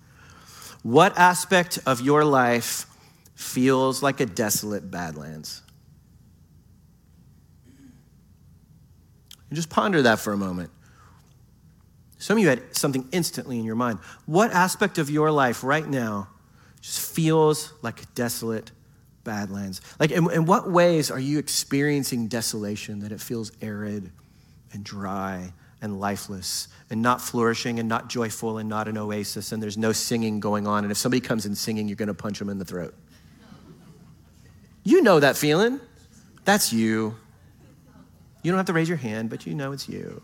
What 0.84 1.18
aspect 1.18 1.80
of 1.86 2.00
your 2.00 2.24
life 2.24 2.86
feels 3.36 4.02
like 4.02 4.20
a 4.20 4.26
desolate 4.26 4.90
badlands? 4.90 5.62
And 9.50 9.56
just 9.56 9.70
ponder 9.70 10.02
that 10.04 10.20
for 10.20 10.32
a 10.32 10.38
moment. 10.38 10.70
Some 12.18 12.38
of 12.38 12.44
you 12.44 12.50
had 12.50 12.76
something 12.76 13.10
instantly 13.12 13.60
in 13.60 13.66
your 13.66 13.76
mind. 13.76 14.00
What 14.26 14.52
aspect 14.52 14.98
of 14.98 15.10
your 15.10 15.32
life 15.32 15.64
right 15.64 15.88
now 15.88 16.30
just 16.80 17.14
feels 17.14 17.74
like 17.82 18.04
a 18.04 18.06
desolate 18.16 18.72
badlands? 19.24 19.82
Like, 20.00 20.12
in, 20.12 20.30
in 20.32 20.46
what 20.46 20.70
ways 20.70 21.12
are 21.12 21.20
you 21.20 21.40
experiencing 21.40 22.28
desolation 22.28 23.00
that 23.00 23.12
it 23.12 23.22
feels 23.22 23.52
arid 23.62 24.12
and 24.74 24.84
dry 24.84 25.54
and 25.82 26.00
lifeless 26.00 26.68
and 26.90 27.02
not 27.02 27.22
flourishing 27.22 27.80
and 27.80 27.90
not 27.90 28.10
joyful 28.10 28.58
and 28.58 28.70
not 28.70 28.88
an 28.88 28.98
oasis 28.98 29.52
and 29.52 29.62
there's 29.62 29.78
no 29.78 29.92
singing 29.92 30.40
going 30.40 30.68
on? 30.68 30.84
And 30.84 30.92
if 30.92 30.98
somebody 30.98 31.22
comes 31.22 31.46
in 31.46 31.56
singing, 31.56 31.88
you're 31.88 31.96
going 31.96 32.08
to 32.08 32.14
punch 32.14 32.40
them 32.40 32.50
in 32.50 32.58
the 32.58 32.66
throat. 32.66 32.94
You 34.84 35.02
know 35.02 35.20
that 35.20 35.38
feeling. 35.38 35.80
That's 36.44 36.74
you. 36.74 37.16
You 38.42 38.52
don't 38.52 38.58
have 38.58 38.66
to 38.68 38.74
raise 38.74 38.90
your 38.90 38.98
hand, 38.98 39.30
but 39.30 39.46
you 39.46 39.54
know 39.54 39.72
it's 39.72 39.88
you 39.88 40.22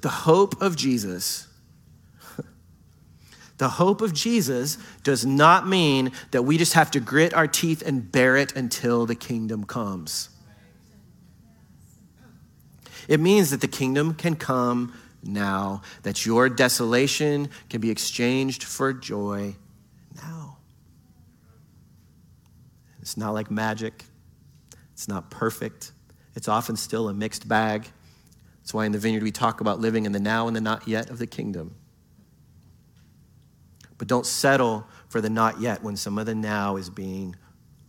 the 0.00 0.08
hope 0.08 0.60
of 0.62 0.76
Jesus, 0.76 1.47
the 3.58 3.68
hope 3.68 4.00
of 4.00 4.14
Jesus 4.14 4.78
does 5.02 5.26
not 5.26 5.66
mean 5.66 6.12
that 6.30 6.42
we 6.42 6.56
just 6.56 6.74
have 6.74 6.90
to 6.92 7.00
grit 7.00 7.34
our 7.34 7.48
teeth 7.48 7.82
and 7.84 8.10
bear 8.10 8.36
it 8.36 8.54
until 8.54 9.04
the 9.04 9.16
kingdom 9.16 9.64
comes. 9.64 10.30
It 13.08 13.20
means 13.20 13.50
that 13.50 13.60
the 13.60 13.68
kingdom 13.68 14.14
can 14.14 14.36
come 14.36 14.94
now, 15.22 15.82
that 16.02 16.24
your 16.24 16.48
desolation 16.48 17.48
can 17.68 17.80
be 17.80 17.90
exchanged 17.90 18.62
for 18.62 18.92
joy 18.92 19.56
now. 20.16 20.58
It's 23.00 23.16
not 23.16 23.32
like 23.32 23.50
magic, 23.50 24.04
it's 24.92 25.08
not 25.08 25.30
perfect, 25.30 25.92
it's 26.36 26.46
often 26.46 26.76
still 26.76 27.08
a 27.08 27.14
mixed 27.14 27.48
bag. 27.48 27.88
That's 28.60 28.74
why 28.74 28.84
in 28.84 28.92
the 28.92 28.98
vineyard 28.98 29.22
we 29.22 29.32
talk 29.32 29.60
about 29.60 29.80
living 29.80 30.04
in 30.04 30.12
the 30.12 30.20
now 30.20 30.46
and 30.46 30.54
the 30.54 30.60
not 30.60 30.86
yet 30.86 31.10
of 31.10 31.18
the 31.18 31.26
kingdom. 31.26 31.74
But 33.98 34.08
don't 34.08 34.24
settle 34.24 34.86
for 35.08 35.20
the 35.20 35.28
not 35.28 35.60
yet 35.60 35.82
when 35.82 35.96
some 35.96 36.18
of 36.18 36.26
the 36.26 36.34
now 36.34 36.76
is 36.76 36.88
being 36.88 37.36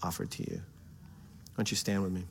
offered 0.01 0.31
to 0.31 0.43
you. 0.43 0.57
Why 0.57 1.55
don't 1.57 1.71
you 1.71 1.77
stand 1.77 2.03
with 2.03 2.11
me? 2.11 2.25